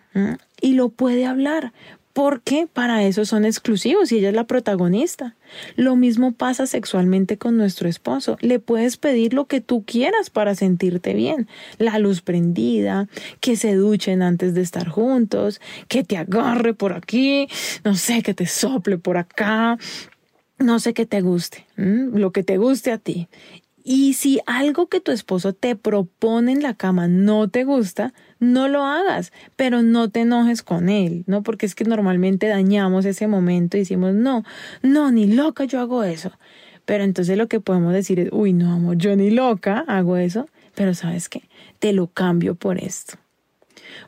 Y 0.62 0.74
lo 0.74 0.89
puede 0.89 1.26
hablar, 1.26 1.71
porque 2.13 2.67
para 2.71 3.04
eso 3.04 3.26
son 3.26 3.45
exclusivos 3.45 4.12
y 4.12 4.17
ella 4.17 4.30
es 4.30 4.36
la 4.36 4.47
protagonista. 4.47 5.36
Lo 5.76 5.95
mismo 5.95 6.32
pasa 6.32 6.67
sexualmente 6.67 7.38
con 7.38 7.58
nuestro 7.58 7.89
esposo. 7.89 8.38
Le 8.41 8.60
puedes 8.60 8.97
pedir 8.97 9.34
lo 9.34 9.45
que 9.45 9.62
tú 9.62 9.84
quieras 9.86 10.30
para 10.30 10.56
sentirte 10.56 11.13
bien. 11.13 11.47
La 11.78 12.00
luz 12.00 12.21
prendida, 12.21 13.08
que 13.39 13.56
se 13.56 13.76
duchen 13.76 14.21
antes 14.21 14.54
de 14.54 14.62
estar 14.62 14.88
juntos, 14.88 15.62
que 15.88 16.04
te 16.04 16.17
agarre 16.17 16.74
por 16.74 16.93
aquí, 16.93 17.47
no 17.84 17.95
sé, 17.95 18.21
que 18.21 18.34
te 18.34 18.45
sople 18.45 18.97
por 18.97 19.17
acá, 19.17 19.78
no 20.60 20.80
sé 20.80 20.93
qué 20.93 21.06
te 21.06 21.21
guste, 21.21 21.65
lo 21.76 22.32
que 22.32 22.43
te 22.43 22.58
guste 22.58 22.91
a 22.91 22.97
ti. 22.97 23.28
Y 23.84 24.13
si 24.13 24.39
algo 24.45 24.88
que 24.88 25.00
tu 25.00 25.12
esposo 25.12 25.54
te 25.54 25.76
propone 25.76 26.52
en 26.52 26.62
la 26.62 26.76
cama 26.76 27.08
no 27.08 27.50
te 27.50 27.63
gusta, 27.63 28.13
no 28.41 28.67
lo 28.67 28.84
hagas, 28.84 29.32
pero 29.56 29.84
no 29.84 30.10
te 30.10 30.21
enojes 30.21 30.63
con 30.63 30.89
él, 30.89 31.23
¿no? 31.27 31.43
Porque 31.43 31.65
es 31.65 31.75
que 31.75 31.86
normalmente 31.86 32.47
dañamos 32.47 33.06
ese 33.06 33.27
momento 33.27 33.77
y 33.77 33.82
decimos, 33.82 34.13
no, 34.15 34.43
no, 34.82 35.12
ni 35.12 35.27
loca 35.27 35.63
yo 35.63 35.80
hago 35.80 36.04
eso. 36.04 36.32
Pero 36.84 37.04
entonces 37.04 37.38
lo 37.38 37.47
que 37.47 37.60
podemos 37.60 37.93
decir 37.93 38.19
es, 38.19 38.30
uy, 38.32 38.51
no, 38.51 38.73
amor, 38.73 38.97
yo 38.97 39.15
ni 39.15 39.30
loca 39.30 39.86
hago 39.88 40.17
eso, 40.17 40.49
pero 40.73 40.95
sabes 40.95 41.30
qué, 41.30 41.43
te 41.77 41.93
lo 41.93 42.08
cambio 42.08 42.56
por 42.56 42.80
esto. 42.80 43.13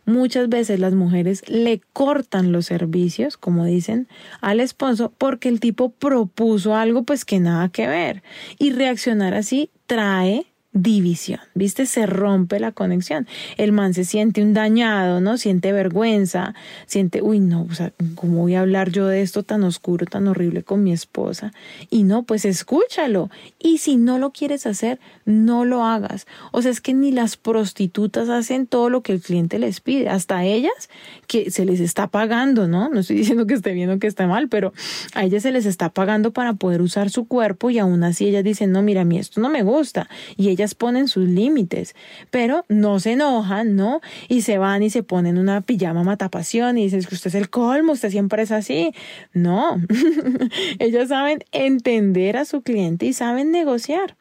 Muchas 0.06 0.50
veces 0.50 0.80
las 0.80 0.96
mujeres 0.96 1.48
le 1.48 1.82
cortan 1.94 2.52
los 2.52 2.66
servicios, 2.66 3.38
como 3.38 3.66
dicen, 3.66 4.08
al 4.42 4.60
esposo 4.60 5.14
porque 5.16 5.48
el 5.48 5.60
tipo 5.60 5.90
propuso 5.90 6.76
algo 6.76 7.04
pues 7.04 7.24
que 7.24 7.40
nada 7.40 7.70
que 7.70 7.88
ver. 7.88 8.24
Y 8.58 8.72
reaccionar 8.72 9.36
así 9.36 9.70
trae 9.86 10.48
división, 10.74 11.40
¿viste? 11.54 11.86
Se 11.86 12.08
rompe 12.08 12.60
la 12.60 12.72
conexión. 12.72 13.28
El 13.58 13.72
man 13.72 13.94
se 13.94 14.06
siente 14.06 14.42
un 14.42 14.54
dañado, 14.54 15.22
¿no? 15.22 15.38
Siente 15.38 15.72
vergüenza, 15.72 16.56
siente, 16.88 17.22
uy, 17.22 17.40
no, 17.40 17.68
o 17.70 17.74
sea, 17.76 17.94
¿cómo 18.16 18.42
voy 18.42 18.56
a 18.56 18.62
hablar 18.62 18.90
yo 18.90 19.08
de 19.08 19.22
esto 19.22 19.44
tan 19.44 19.64
oscuro, 19.64 20.08
tan 20.08 20.28
horrible 20.28 20.64
con 20.64 20.84
mi 20.84 20.92
esposa? 20.92 21.54
Y 21.92 22.04
no, 22.04 22.24
pues 22.24 22.44
escúchalo. 22.44 23.30
Y 23.60 23.78
si 23.78 23.98
no 23.98 24.18
lo 24.18 24.32
quieres 24.32 24.66
hacer, 24.66 25.00
no 25.26 25.64
lo 25.64 25.86
hagas. 25.86 26.26
O 26.52 26.64
sea, 26.64 26.72
es 26.72 26.82
que 26.82 26.96
ni 26.96 27.12
las 27.12 27.38
prostitutas 27.38 28.30
hacen 28.30 28.66
todo 28.66 28.90
lo 28.90 29.04
que 29.04 29.14
el 29.14 29.22
cliente 29.22 29.60
les 29.60 29.80
pide, 29.80 30.10
hasta 30.10 30.44
ellas 30.44 30.90
que 31.28 31.52
se 31.52 31.66
les 31.66 31.80
está 31.80 32.08
pagando, 32.08 32.68
¿no? 32.68 32.90
No 32.90 33.02
estoy 33.02 33.16
diciendo 33.24 33.46
que 33.46 33.54
esté 33.54 33.74
bien 33.74 33.92
o 33.92 34.00
que 34.00 34.08
esté 34.08 34.26
mal, 34.26 34.50
pero 34.50 34.74
a 35.14 35.24
ellas 35.24 35.44
se 35.44 35.52
les 35.52 35.68
está 35.68 35.90
pagando 35.90 36.32
para 36.32 36.54
poder 36.54 36.82
usar 36.82 37.12
su 37.12 37.28
cuerpo 37.28 37.70
y 37.70 37.78
aún 37.78 38.04
así 38.04 38.28
ellas 38.28 38.44
dicen, 38.44 38.72
no, 38.72 38.82
mira, 38.82 39.02
a 39.02 39.06
mí 39.06 39.20
esto 39.20 39.40
no 39.40 39.50
me 39.50 39.62
gusta. 39.62 40.10
Y 40.36 40.50
ellas 40.50 40.63
ponen 40.76 41.08
sus 41.08 41.28
límites, 41.28 41.96
pero 42.32 42.66
no 42.70 43.00
se 43.00 43.12
enojan, 43.12 43.76
¿no? 43.76 44.02
Y 44.30 44.42
se 44.42 44.58
van 44.58 44.84
y 44.84 44.90
se 44.90 45.04
ponen 45.04 45.38
una 45.38 45.62
pijama 45.62 46.04
matapasión 46.04 46.78
y 46.78 46.86
dicen 46.86 47.04
que 47.04 47.16
usted 47.16 47.28
es 47.30 47.36
el 47.36 47.50
colmo, 47.50 47.94
usted 47.94 48.10
siempre 48.10 48.44
es 48.44 48.52
así. 48.52 48.94
No, 49.34 49.82
ellas 50.80 51.10
saben 51.10 51.44
entender 51.52 52.38
a 52.38 52.46
su 52.46 52.62
cliente 52.62 53.06
y 53.06 53.14
saben 53.14 53.52
negociar. 53.52 54.16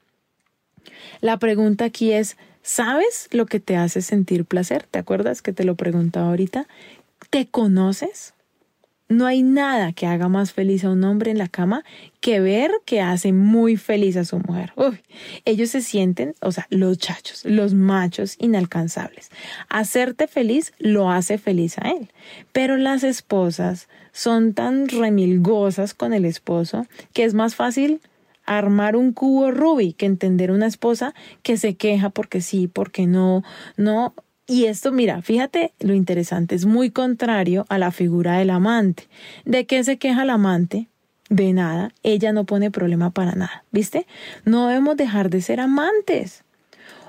La 1.21 1.39
pregunta 1.39 1.85
aquí 1.85 2.13
es, 2.13 2.37
¿sabes 2.63 3.29
lo 3.31 3.47
que 3.47 3.61
te 3.61 3.77
hace 3.77 4.03
sentir 4.03 4.45
placer? 4.45 4.87
¿Te 4.91 4.99
acuerdas 4.99 5.43
que 5.43 5.53
te 5.53 5.65
lo 5.65 5.77
preguntaba 5.77 6.29
ahorita? 6.29 6.67
¿Te 7.31 7.47
conoces? 7.47 8.35
No 9.13 9.27
hay 9.27 9.43
nada 9.43 9.93
que 9.93 10.07
haga 10.07 10.29
más 10.29 10.53
feliz 10.53 10.85
a 10.85 10.91
un 10.91 11.05
hombre 11.05 11.31
en 11.31 11.37
la 11.37 11.49
cama 11.49 11.85
que 12.21 12.41
ver 12.41 12.71
que 12.87 13.03
hace 13.03 13.33
muy 13.33 13.77
feliz 13.77 14.17
a 14.17 14.25
su 14.25 14.39
mujer. 14.39 14.73
ellos 15.45 15.69
se 15.69 15.83
sienten, 15.83 16.35
o 16.41 16.51
sea, 16.51 16.67
los 16.71 16.97
chachos, 16.97 17.45
los 17.45 17.75
machos 17.75 18.37
inalcanzables. 18.39 19.31
Hacerte 19.69 20.29
feliz 20.29 20.73
lo 20.79 21.11
hace 21.11 21.37
feliz 21.37 21.77
a 21.79 21.91
él. 21.91 22.11
Pero 22.53 22.79
las 22.79 23.05
esposas 23.05 23.89
son 24.13 24.55
tan 24.55 24.89
remilgosas 24.89 25.93
con 25.93 26.15
el 26.15 26.25
esposo 26.25 26.87
que 27.13 27.25
es 27.25 27.35
más 27.35 27.55
fácil 27.55 28.01
armar 28.47 28.97
un 28.97 29.13
cubo 29.13 29.51
Rubik 29.51 29.99
que 29.99 30.07
entender 30.07 30.51
una 30.51 30.67
esposa 30.67 31.15
que 31.43 31.59
se 31.59 31.75
queja 31.75 32.09
porque 32.09 32.41
sí, 32.41 32.67
porque 32.67 33.07
no, 33.07 33.45
no, 33.77 34.15
y 34.47 34.65
esto, 34.67 34.93
mira, 34.93 35.23
fíjate 35.23 35.73
lo 35.81 35.95
interesante, 35.95 36.55
es 36.55 36.67
muy 36.67 36.91
contrario 36.91 37.65
a 37.69 37.79
la 37.79 37.91
figura 37.91 38.39
del 38.39 38.51
amante. 38.51 39.09
¿De 39.45 39.67
qué 39.67 39.85
se 39.85 39.99
queja 39.99 40.25
el 40.25 40.31
amante? 40.31 40.89
De 41.29 41.53
nada, 41.53 41.93
ella 42.03 42.33
no 42.33 42.45
pone 42.45 42.71
problema 42.71 43.11
para 43.11 43.33
nada, 43.33 43.65
¿viste? 43.71 44.07
No 44.45 44.67
debemos 44.67 44.97
dejar 44.97 45.31
de 45.31 45.41
ser 45.41 45.61
amantes. 45.61 46.45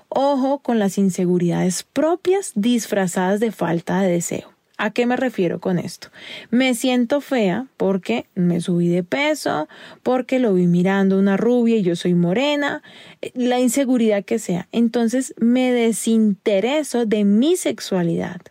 Ojo 0.07 0.59
con 0.59 0.77
las 0.77 0.97
inseguridades 0.97 1.83
propias 1.83 2.51
disfrazadas 2.55 3.39
de 3.39 3.51
falta 3.51 3.99
de 4.01 4.11
deseo. 4.11 4.52
¿A 4.77 4.89
qué 4.89 5.05
me 5.05 5.15
refiero 5.15 5.59
con 5.59 5.77
esto? 5.77 6.09
Me 6.49 6.73
siento 6.73 7.21
fea 7.21 7.67
porque 7.77 8.25
me 8.33 8.59
subí 8.59 8.87
de 8.87 9.03
peso, 9.03 9.67
porque 10.01 10.39
lo 10.39 10.55
vi 10.55 10.65
mirando 10.65 11.19
una 11.19 11.37
rubia 11.37 11.77
y 11.77 11.83
yo 11.83 11.95
soy 11.95 12.15
morena, 12.15 12.81
eh, 13.21 13.31
la 13.35 13.59
inseguridad 13.59 14.25
que 14.25 14.39
sea. 14.39 14.67
Entonces 14.71 15.35
me 15.37 15.71
desintereso 15.71 17.05
de 17.05 17.23
mi 17.23 17.55
sexualidad. 17.55 18.41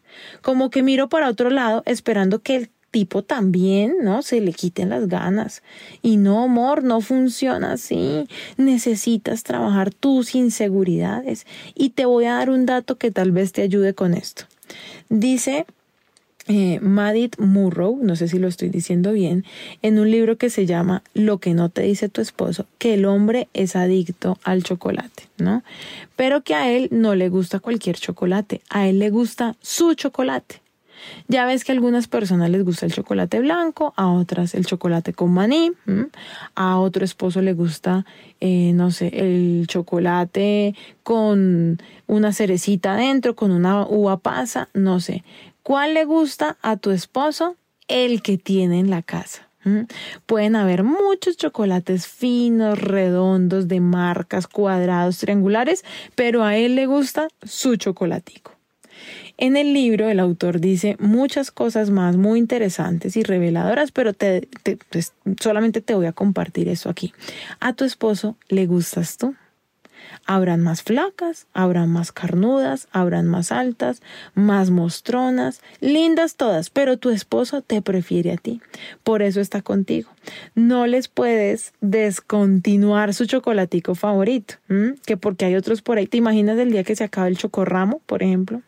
Como 0.43 0.71
que 0.71 0.85
miro 0.85 1.09
para 1.09 1.29
otro 1.29 1.51
lado 1.51 1.83
esperando 1.87 2.41
que 2.41 2.57
el 2.57 2.71
tipo 2.93 3.23
también, 3.23 3.97
¿no? 4.03 4.23
Se 4.23 4.41
le 4.41 4.53
quiten 4.53 4.91
las 4.91 5.09
ganas. 5.09 5.63
Y 6.03 6.19
no, 6.19 6.45
amor, 6.45 6.85
no 6.85 7.01
funciona 7.01 7.73
así. 7.73 8.29
Necesitas 8.57 9.43
trabajar 9.43 9.93
tus 9.93 10.37
inseguridades. 10.37 11.47
Y 11.75 11.91
te 11.91 12.05
voy 12.05 12.27
a 12.27 12.35
dar 12.35 12.51
un 12.51 12.65
dato 12.67 12.97
que 12.97 13.11
tal 13.11 13.33
vez 13.33 13.51
te 13.51 13.63
ayude 13.63 13.95
con 13.95 14.15
esto. 14.15 14.45
Dice 15.09 15.67
eh, 16.49 16.81
Madit 16.81 17.39
Murrow, 17.39 17.99
no 18.03 18.17
sé 18.17 18.29
si 18.29 18.39
lo 18.39 18.49
estoy 18.49 18.69
diciendo 18.69 19.13
bien, 19.13 19.45
en 19.83 19.99
un 19.99 20.11
libro 20.11 20.37
que 20.37 20.51
se 20.51 20.67
llama 20.67 21.03
Lo 21.15 21.39
que 21.39 21.55
no 21.55 21.69
te 21.69 21.83
dice 21.83 22.09
tu 22.09 22.21
esposo, 22.21 22.67
que 22.79 22.95
el 22.95 23.05
hombre 23.05 23.49
es 23.55 23.77
adicto 23.77 24.39
al 24.43 24.63
chocolate, 24.63 25.29
¿no? 25.39 25.63
Pero 26.17 26.43
que 26.43 26.55
a 26.55 26.71
él 26.71 26.89
no 26.91 27.15
le 27.15 27.29
gusta 27.29 27.61
cualquier 27.61 27.97
chocolate, 27.97 28.61
a 28.71 28.89
él 28.89 28.99
le 28.99 29.11
gusta 29.11 29.57
su 29.61 29.95
chocolate. 29.95 30.63
Ya 31.29 31.47
ves 31.47 31.65
que 31.65 31.73
a 31.73 31.75
algunas 31.75 32.09
personas 32.09 32.51
les 32.51 32.65
gusta 32.65 32.87
el 32.87 32.93
chocolate 32.93 33.41
blanco, 33.41 33.93
a 33.97 34.11
otras 34.11 34.55
el 34.55 34.67
chocolate 34.67 35.13
con 35.13 35.33
maní, 35.33 35.73
a 36.55 36.79
otro 36.79 37.05
esposo 37.05 37.43
le 37.43 37.55
gusta, 37.55 38.05
eh, 38.41 38.73
no 38.75 38.91
sé, 38.91 39.09
el 39.15 39.67
chocolate 39.67 40.75
con 41.03 41.79
una 42.07 42.33
cerecita 42.33 42.95
adentro, 42.95 43.35
con 43.35 43.51
una 43.51 43.87
uva 43.87 44.19
pasa, 44.19 44.69
no 44.75 45.01
sé. 45.01 45.25
¿Cuál 45.63 45.95
le 45.95 46.05
gusta 46.05 46.57
a 46.63 46.77
tu 46.77 46.91
esposo? 46.91 47.57
El 47.89 48.23
que 48.23 48.39
tiene 48.39 48.81
en 48.81 48.91
la 48.91 49.03
casa. 49.03 49.49
Pueden 50.27 50.57
haber 50.57 50.83
muchos 50.83 51.37
chocolates 51.37 52.09
finos, 52.09 52.81
redondos, 52.81 53.69
de 53.69 53.79
marcas, 53.79 54.49
cuadrados, 54.49 55.19
triangulares, 55.19 55.85
pero 56.17 56.43
a 56.43 56.57
él 56.57 56.75
le 56.75 56.87
gusta 56.87 57.29
su 57.45 57.77
chocolatico. 57.77 58.53
En 59.39 59.57
el 59.57 59.73
libro 59.73 60.09
el 60.09 60.21
autor 60.21 60.61
dice 60.61 60.97
muchas 60.99 61.51
cosas 61.51 61.91
más 61.91 62.17
muy 62.17 62.39
interesantes 62.39 63.17
y 63.17 63.23
reveladoras, 63.23 63.93
pero 63.93 64.13
pues, 64.91 65.13
solamente 65.41 65.81
te 65.81 65.95
voy 65.95 66.07
a 66.07 66.13
compartir 66.13 66.69
eso 66.69 66.89
aquí. 66.89 67.13
A 67.61 67.73
tu 67.73 67.85
esposo 67.85 68.37
le 68.49 68.67
gustas 68.67 69.17
tú. 69.17 69.35
Habrán 70.27 70.61
más 70.63 70.83
flacas, 70.83 71.47
habrán 71.53 71.91
más 71.91 72.13
carnudas, 72.13 72.89
habrán 72.93 73.27
más 73.29 73.53
altas, 73.53 74.03
más 74.35 74.71
mostronas, 74.71 75.61
lindas 75.81 76.37
todas, 76.37 76.71
pero 76.71 76.97
tu 76.97 77.11
esposo 77.11 77.63
te 77.63 77.83
prefiere 77.83 78.33
a 78.33 78.37
ti. 78.37 78.61
Por 79.03 79.23
eso 79.23 79.41
está 79.41 79.63
contigo. 79.63 80.11
No 80.55 80.87
les 80.87 81.09
puedes 81.09 81.73
descontinuar 81.81 83.15
su 83.15 83.27
chocolatico 83.27 83.95
favorito, 83.95 84.55
que 85.07 85.17
porque 85.17 85.45
hay 85.45 85.57
otros 85.57 85.83
por 85.83 85.99
ahí. 85.99 86.07
¿Te 86.07 86.17
imaginas 86.17 86.59
el 86.59 86.71
día 86.71 86.85
que 86.85 86.97
se 86.97 87.05
acaba 87.05 87.29
el 87.29 87.39
chocorramo, 87.39 88.01
por 88.07 88.23
ejemplo? 88.23 88.63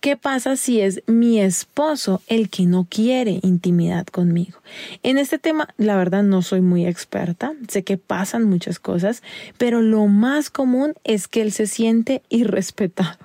¿Qué 0.00 0.16
pasa 0.16 0.56
si 0.56 0.80
es 0.80 1.02
mi 1.06 1.40
esposo 1.40 2.22
el 2.28 2.50
que 2.50 2.66
no 2.66 2.86
quiere 2.88 3.40
intimidad 3.42 4.06
conmigo? 4.06 4.60
En 5.02 5.18
este 5.18 5.38
tema, 5.38 5.68
la 5.76 5.96
verdad, 5.96 6.22
no 6.22 6.42
soy 6.42 6.60
muy 6.60 6.86
experta. 6.86 7.54
Sé 7.68 7.82
que 7.82 7.98
pasan 7.98 8.44
muchas 8.44 8.78
cosas, 8.78 9.22
pero 9.56 9.82
lo 9.82 10.06
más 10.06 10.50
común 10.50 10.94
es 11.02 11.26
que 11.26 11.42
él 11.42 11.52
se 11.52 11.66
siente 11.66 12.22
irrespetado. 12.28 13.18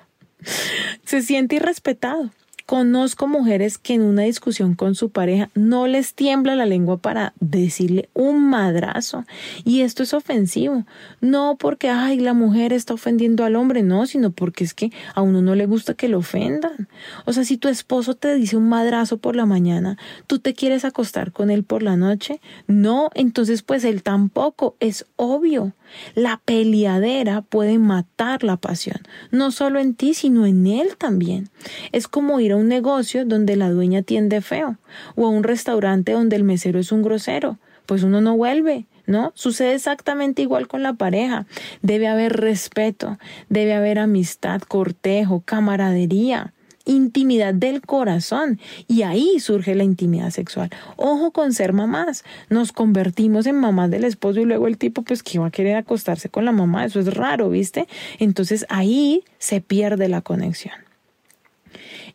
se 1.04 1.22
siente 1.22 1.56
irrespetado. 1.56 2.30
Conozco 2.66 3.26
mujeres 3.26 3.76
que 3.76 3.92
en 3.92 4.00
una 4.00 4.22
discusión 4.22 4.74
con 4.74 4.94
su 4.94 5.10
pareja 5.10 5.50
no 5.54 5.86
les 5.86 6.14
tiembla 6.14 6.54
la 6.54 6.64
lengua 6.64 6.96
para 6.96 7.34
decirle 7.38 8.08
un 8.14 8.48
madrazo. 8.48 9.26
Y 9.64 9.82
esto 9.82 10.02
es 10.02 10.14
ofensivo. 10.14 10.86
No 11.20 11.56
porque, 11.58 11.90
ay, 11.90 12.18
la 12.18 12.32
mujer 12.32 12.72
está 12.72 12.94
ofendiendo 12.94 13.44
al 13.44 13.56
hombre, 13.56 13.82
no, 13.82 14.06
sino 14.06 14.30
porque 14.30 14.64
es 14.64 14.72
que 14.72 14.90
a 15.14 15.20
uno 15.20 15.42
no 15.42 15.54
le 15.54 15.66
gusta 15.66 15.92
que 15.92 16.08
lo 16.08 16.18
ofendan. 16.18 16.88
O 17.26 17.34
sea, 17.34 17.44
si 17.44 17.58
tu 17.58 17.68
esposo 17.68 18.14
te 18.14 18.34
dice 18.34 18.56
un 18.56 18.70
madrazo 18.70 19.18
por 19.18 19.36
la 19.36 19.44
mañana, 19.44 19.98
¿tú 20.26 20.38
te 20.38 20.54
quieres 20.54 20.86
acostar 20.86 21.32
con 21.32 21.50
él 21.50 21.64
por 21.64 21.82
la 21.82 21.98
noche? 21.98 22.40
No, 22.66 23.10
entonces 23.14 23.62
pues 23.62 23.84
él 23.84 24.02
tampoco. 24.02 24.76
Es 24.80 25.04
obvio. 25.16 25.74
La 26.14 26.40
peleadera 26.44 27.42
puede 27.42 27.78
matar 27.78 28.44
la 28.44 28.56
pasión, 28.56 28.98
no 29.30 29.50
solo 29.50 29.78
en 29.78 29.94
ti, 29.94 30.14
sino 30.14 30.46
en 30.46 30.66
él 30.66 30.96
también. 30.96 31.48
Es 31.92 32.08
como 32.08 32.40
ir 32.40 32.52
a 32.52 32.56
un 32.56 32.68
negocio 32.68 33.24
donde 33.24 33.56
la 33.56 33.70
dueña 33.70 34.02
tiende 34.02 34.40
feo, 34.40 34.78
o 35.14 35.26
a 35.26 35.30
un 35.30 35.42
restaurante 35.42 36.12
donde 36.12 36.36
el 36.36 36.44
mesero 36.44 36.78
es 36.78 36.92
un 36.92 37.02
grosero, 37.02 37.58
pues 37.86 38.02
uno 38.02 38.20
no 38.20 38.36
vuelve. 38.36 38.86
¿No? 39.06 39.32
Sucede 39.34 39.74
exactamente 39.74 40.40
igual 40.40 40.66
con 40.66 40.82
la 40.82 40.94
pareja. 40.94 41.44
Debe 41.82 42.08
haber 42.08 42.40
respeto, 42.40 43.18
debe 43.50 43.74
haber 43.74 43.98
amistad, 43.98 44.62
cortejo, 44.62 45.42
camaradería 45.44 46.54
intimidad 46.84 47.54
del 47.54 47.80
corazón 47.82 48.60
y 48.86 49.02
ahí 49.02 49.40
surge 49.40 49.74
la 49.74 49.84
intimidad 49.84 50.30
sexual. 50.30 50.70
Ojo 50.96 51.32
con 51.32 51.52
ser 51.52 51.72
mamás. 51.72 52.24
Nos 52.48 52.72
convertimos 52.72 53.46
en 53.46 53.56
mamás 53.56 53.90
del 53.90 54.04
esposo 54.04 54.40
y 54.40 54.44
luego 54.44 54.66
el 54.66 54.78
tipo 54.78 55.02
pues 55.02 55.22
que 55.22 55.38
va 55.38 55.46
a 55.46 55.50
querer 55.50 55.76
acostarse 55.76 56.28
con 56.28 56.44
la 56.44 56.52
mamá. 56.52 56.84
Eso 56.84 57.00
es 57.00 57.14
raro, 57.14 57.50
¿viste? 57.50 57.88
Entonces 58.18 58.66
ahí 58.68 59.24
se 59.38 59.60
pierde 59.60 60.08
la 60.08 60.20
conexión. 60.20 60.74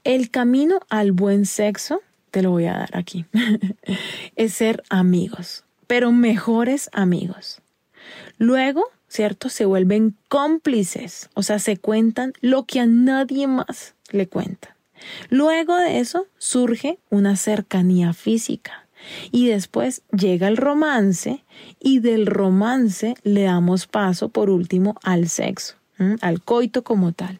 El 0.04 0.30
camino 0.30 0.80
al 0.90 1.12
buen 1.12 1.46
sexo, 1.46 2.02
te 2.32 2.42
lo 2.42 2.52
voy 2.52 2.66
a 2.66 2.74
dar 2.74 2.90
aquí, 2.94 3.26
es 4.36 4.54
ser 4.54 4.84
amigos, 4.90 5.66
pero 5.88 6.12
mejores 6.12 6.90
amigos. 6.94 7.62
Luego, 8.38 8.86
¿cierto? 9.10 9.50
Se 9.50 9.66
vuelven 9.66 10.16
cómplices, 10.30 11.30
o 11.34 11.44
sea, 11.44 11.60
se 11.60 11.76
cuentan 11.76 12.32
lo 12.40 12.64
que 12.64 12.80
a 12.80 12.86
nadie 12.86 13.48
más 13.48 13.96
le 14.12 14.28
cuentan. 14.28 14.74
Luego 15.30 15.78
de 15.78 16.00
eso 16.00 16.28
surge 16.38 17.00
una 17.10 17.36
cercanía 17.36 18.14
física 18.14 18.88
y 19.32 19.48
después 19.48 20.02
llega 20.12 20.48
el 20.48 20.58
romance 20.58 21.44
y 21.80 22.00
del 22.00 22.26
romance 22.26 23.16
le 23.24 23.44
damos 23.44 23.88
paso 23.88 24.30
por 24.30 24.50
último 24.50 24.96
al 25.04 25.30
sexo 25.30 25.79
al 26.22 26.42
coito 26.42 26.84
como 26.84 27.12
tal. 27.12 27.40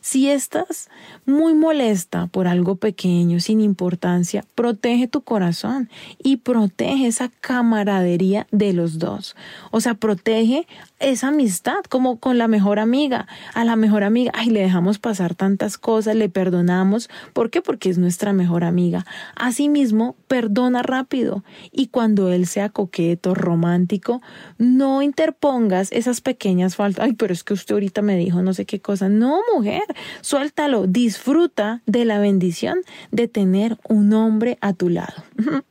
Si 0.00 0.30
estás 0.30 0.88
muy 1.24 1.54
molesta 1.54 2.28
por 2.28 2.46
algo 2.46 2.76
pequeño, 2.76 3.40
sin 3.40 3.60
importancia, 3.60 4.44
protege 4.54 5.08
tu 5.08 5.22
corazón 5.22 5.90
y 6.22 6.38
protege 6.38 7.08
esa 7.08 7.30
camaradería 7.40 8.46
de 8.52 8.72
los 8.72 8.98
dos. 8.98 9.34
O 9.72 9.80
sea, 9.80 9.94
protege 9.94 10.66
esa 11.00 11.28
amistad 11.28 11.82
como 11.88 12.20
con 12.20 12.38
la 12.38 12.48
mejor 12.48 12.78
amiga. 12.78 13.26
A 13.54 13.64
la 13.64 13.76
mejor 13.76 14.04
amiga, 14.04 14.30
ay, 14.34 14.50
le 14.50 14.60
dejamos 14.60 14.98
pasar 14.98 15.34
tantas 15.34 15.76
cosas, 15.78 16.14
le 16.14 16.28
perdonamos. 16.28 17.10
¿Por 17.32 17.50
qué? 17.50 17.60
Porque 17.60 17.90
es 17.90 17.98
nuestra 17.98 18.32
mejor 18.32 18.64
amiga. 18.64 19.04
Asimismo, 19.34 20.16
perdona 20.28 20.82
rápido 20.82 21.44
y 21.72 21.88
cuando 21.88 22.32
él 22.32 22.46
sea 22.46 22.68
coqueto, 22.68 23.34
romántico, 23.34 24.22
no 24.58 25.02
interpongas 25.02 25.90
esas 25.92 26.20
pequeñas 26.20 26.76
faltas. 26.76 27.04
Ay, 27.04 27.14
pero 27.14 27.32
es 27.32 27.42
que 27.42 27.54
usted 27.54 27.74
ahorita 27.74 27.95
me 28.02 28.16
dijo 28.16 28.42
no 28.42 28.54
sé 28.54 28.64
qué 28.64 28.80
cosa. 28.80 29.08
No, 29.08 29.40
mujer, 29.54 29.84
suéltalo, 30.20 30.86
disfruta 30.86 31.82
de 31.86 32.04
la 32.04 32.18
bendición 32.18 32.78
de 33.10 33.28
tener 33.28 33.78
un 33.88 34.12
hombre 34.12 34.58
a 34.60 34.72
tu 34.72 34.88
lado. 34.88 35.24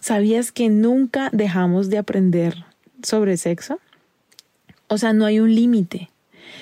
¿Sabías 0.00 0.52
que 0.52 0.68
nunca 0.68 1.30
dejamos 1.32 1.90
de 1.90 1.98
aprender 1.98 2.64
sobre 3.02 3.36
sexo? 3.36 3.78
O 4.88 4.98
sea, 4.98 5.12
no 5.12 5.24
hay 5.24 5.40
un 5.40 5.54
límite. 5.54 6.10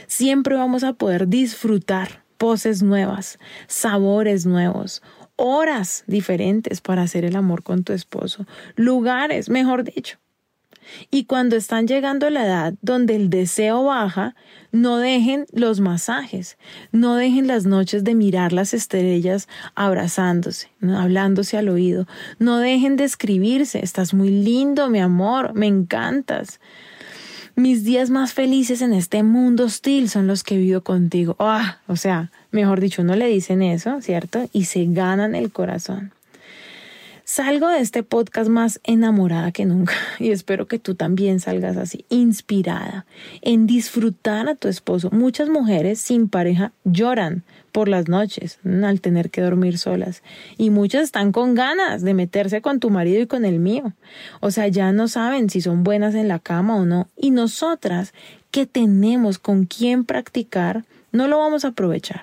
Siempre 0.07 0.57
vamos 0.57 0.85
a 0.85 0.93
poder 0.93 1.29
disfrutar 1.29 2.23
poses 2.37 2.83
nuevas, 2.83 3.39
sabores 3.67 4.47
nuevos, 4.47 5.03
horas 5.37 6.05
diferentes 6.07 6.81
para 6.81 7.03
hacer 7.03 7.25
el 7.25 7.37
amor 7.37 7.63
con 7.63 7.85
tu 7.85 7.93
esposo, 7.93 8.47
lugares, 8.77 9.49
mejor 9.49 9.85
dicho. 9.85 10.19
Y 11.11 11.25
cuando 11.25 11.57
están 11.57 11.87
llegando 11.87 12.27
a 12.27 12.31
la 12.31 12.45
edad 12.45 12.75
donde 12.83 13.17
el 13.17 13.31
deseo 13.31 13.85
baja, 13.85 14.35
no 14.73 14.99
dejen 14.99 15.47
los 15.53 15.81
masajes, 15.81 16.59
no 16.93 17.15
dejen 17.15 17.47
las 17.47 17.65
noches 17.65 18.05
de 18.05 18.15
mirar 18.15 18.53
las 18.53 18.75
estrellas 18.75 19.49
abrazándose, 19.75 20.71
hablándose 20.83 21.57
al 21.57 21.69
oído, 21.69 22.07
no 22.39 22.59
dejen 22.59 22.97
de 22.97 23.05
escribirse, 23.05 23.83
estás 23.83 24.15
muy 24.15 24.31
lindo, 24.31 24.91
mi 24.91 25.01
amor, 25.01 25.55
me 25.55 25.67
encantas. 25.67 26.61
Mis 27.57 27.83
días 27.83 28.09
más 28.09 28.35
felices 28.35 28.83
en 28.83 28.93
este 28.93 29.25
mundo 29.25 29.65
hostil 29.65 30.09
son 30.09 30.29
los 30.29 30.45
que 30.45 30.55
he 30.55 30.59
vivido 30.59 30.85
contigo. 30.85 31.35
Ah, 31.41 31.79
o 31.89 31.97
sea, 31.97 32.31
mejor 32.53 32.81
dicho, 32.81 33.03
no 33.03 33.17
le 33.17 33.27
dicen 33.27 33.63
eso, 33.63 34.01
¿cierto? 34.01 34.49
Y 34.53 34.67
se 34.67 34.87
ganan 34.87 35.35
el 35.35 35.51
corazón. 35.51 36.13
Salgo 37.31 37.69
de 37.69 37.81
este 37.81 38.03
podcast 38.03 38.49
más 38.49 38.81
enamorada 38.85 39.53
que 39.53 39.67
nunca 39.67 39.93
y 40.19 40.31
espero 40.31 40.67
que 40.67 40.79
tú 40.79 40.95
también 40.95 41.41
salgas 41.41 41.77
así, 41.77 42.07
inspirada 42.09 43.05
en 43.43 43.67
disfrutar 43.67 44.49
a 44.49 44.55
tu 44.55 44.67
esposo. 44.67 45.11
Muchas 45.11 45.51
mujeres 45.51 46.01
sin 46.01 46.31
pareja 46.31 46.73
lloran 46.85 47.43
por 47.71 47.89
las 47.89 48.09
noches 48.09 48.59
al 48.65 49.03
tener 49.03 49.29
que 49.29 49.43
dormir 49.43 49.77
solas 49.77 50.23
y 50.57 50.71
muchas 50.71 51.03
están 51.03 51.31
con 51.31 51.55
ganas 51.55 52.01
de 52.01 52.15
meterse 52.15 52.63
con 52.63 52.81
tu 52.81 52.89
marido 52.89 53.21
y 53.21 53.27
con 53.27 53.45
el 53.45 53.59
mío. 53.59 53.93
O 54.41 54.51
sea, 54.51 54.67
ya 54.69 54.91
no 54.93 55.07
saben 55.07 55.51
si 55.51 55.61
son 55.61 55.85
buenas 55.85 56.15
en 56.15 56.29
la 56.29 56.39
cama 56.39 56.77
o 56.77 56.87
no. 56.87 57.09
Y 57.15 57.31
nosotras 57.31 58.15
que 58.51 58.65
tenemos 58.65 59.39
con 59.39 59.67
quién 59.67 60.07
practicar, 60.07 60.87
no 61.13 61.29
lo 61.29 61.41
vamos 61.41 61.67
a 61.67 61.69
aprovechar. 61.69 62.23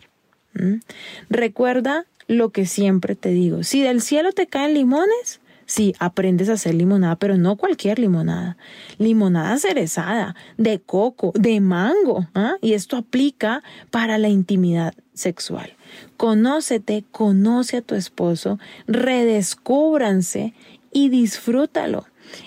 Recuerda 1.29 2.05
lo 2.27 2.49
que 2.49 2.65
siempre 2.65 3.15
te 3.15 3.29
digo. 3.29 3.63
Si 3.63 3.81
del 3.81 4.01
cielo 4.01 4.31
te 4.31 4.47
caen 4.47 4.73
limones, 4.73 5.41
sí, 5.65 5.93
aprendes 5.99 6.49
a 6.49 6.53
hacer 6.53 6.75
limonada, 6.75 7.15
pero 7.15 7.37
no 7.37 7.55
cualquier 7.55 7.99
limonada. 7.99 8.57
Limonada 8.97 9.57
cerezada, 9.57 10.35
de 10.57 10.79
coco, 10.79 11.31
de 11.35 11.59
mango. 11.61 12.27
¿ah? 12.33 12.55
Y 12.61 12.73
esto 12.73 12.97
aplica 12.97 13.63
para 13.91 14.17
la 14.17 14.29
intimidad 14.29 14.93
sexual. 15.13 15.73
Conócete, 16.17 17.03
conoce 17.11 17.77
a 17.77 17.81
tu 17.81 17.95
esposo, 17.95 18.59
redescúbranse 18.87 20.53
y 20.91 21.09
disfrútalo. 21.09 22.05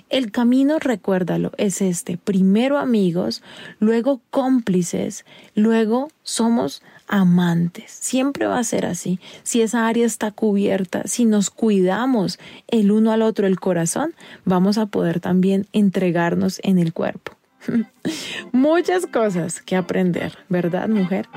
El 0.08 0.30
camino, 0.30 0.78
recuérdalo, 0.78 1.52
es 1.56 1.82
este. 1.82 2.16
Primero 2.16 2.78
amigos, 2.78 3.42
luego 3.78 4.20
cómplices, 4.30 5.24
luego 5.54 6.08
somos 6.22 6.82
amantes. 7.08 7.90
Siempre 7.90 8.46
va 8.46 8.58
a 8.58 8.64
ser 8.64 8.86
así. 8.86 9.18
Si 9.42 9.62
esa 9.62 9.88
área 9.88 10.06
está 10.06 10.30
cubierta, 10.30 11.02
si 11.06 11.24
nos 11.24 11.50
cuidamos 11.50 12.38
el 12.68 12.92
uno 12.92 13.12
al 13.12 13.22
otro 13.22 13.46
el 13.46 13.58
corazón, 13.58 14.14
vamos 14.44 14.78
a 14.78 14.86
poder 14.86 15.20
también 15.20 15.66
entregarnos 15.72 16.60
en 16.62 16.78
el 16.78 16.92
cuerpo. 16.92 17.32
Muchas 18.52 19.06
cosas 19.06 19.60
que 19.60 19.76
aprender, 19.76 20.38
¿verdad, 20.48 20.88
mujer? 20.88 21.28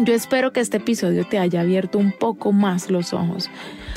Yo 0.00 0.14
espero 0.14 0.52
que 0.52 0.60
este 0.60 0.78
episodio 0.78 1.26
te 1.28 1.38
haya 1.38 1.60
abierto 1.60 1.98
un 1.98 2.12
poco 2.12 2.52
más 2.52 2.90
los 2.90 3.12
ojos 3.12 3.48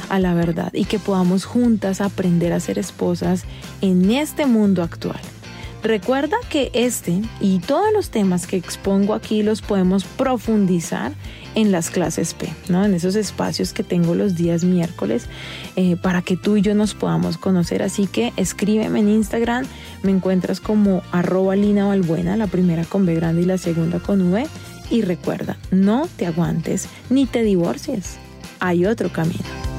a 0.10 0.20
la 0.20 0.34
verdad 0.34 0.72
y 0.74 0.86
que 0.86 1.00
podamos 1.00 1.46
juntas 1.46 2.02
aprender 2.02 2.54
a 2.54 2.60
ser 2.60 2.80
esposas 2.80 3.44
en 3.82 4.12
este 4.12 4.46
mundo 4.46 4.84
actual. 4.84 5.20
Recuerda 5.86 6.38
que 6.50 6.72
este 6.74 7.22
y 7.40 7.60
todos 7.60 7.94
los 7.94 8.10
temas 8.10 8.48
que 8.48 8.58
expongo 8.58 9.14
aquí 9.14 9.44
los 9.44 9.62
podemos 9.62 10.04
profundizar 10.04 11.12
en 11.54 11.72
las 11.72 11.92
clases 11.92 12.34
P, 12.34 12.52
¿no? 12.70 12.84
en 12.84 12.96
esos 12.96 13.16
espacios 13.16 13.72
que 13.72 13.84
tengo 13.84 14.16
los 14.16 14.36
días 14.36 14.64
miércoles 14.64 15.28
eh, 15.76 15.96
para 15.96 16.24
que 16.24 16.38
tú 16.38 16.58
y 16.58 16.64
yo 16.64 16.74
nos 16.74 16.96
podamos 16.96 17.38
conocer. 17.38 17.84
Así 17.84 18.08
que 18.08 18.34
escríbeme 18.36 19.00
en 19.02 19.10
Instagram, 19.10 19.68
me 20.02 20.10
encuentras 20.10 20.60
como 20.60 21.04
arroba 21.12 21.56
Lina 21.56 21.96
la 22.36 22.48
primera 22.48 22.84
con 22.84 23.06
B 23.06 23.14
grande 23.14 23.44
y 23.44 23.46
la 23.46 23.60
segunda 23.60 24.00
con 24.00 24.34
V. 24.34 24.48
Y 24.90 25.04
recuerda, 25.04 25.56
no 25.70 26.10
te 26.18 26.26
aguantes 26.26 26.88
ni 27.12 27.28
te 27.28 27.44
divorcies. 27.44 28.18
Hay 28.60 28.88
otro 28.88 29.12
camino. 29.12 29.75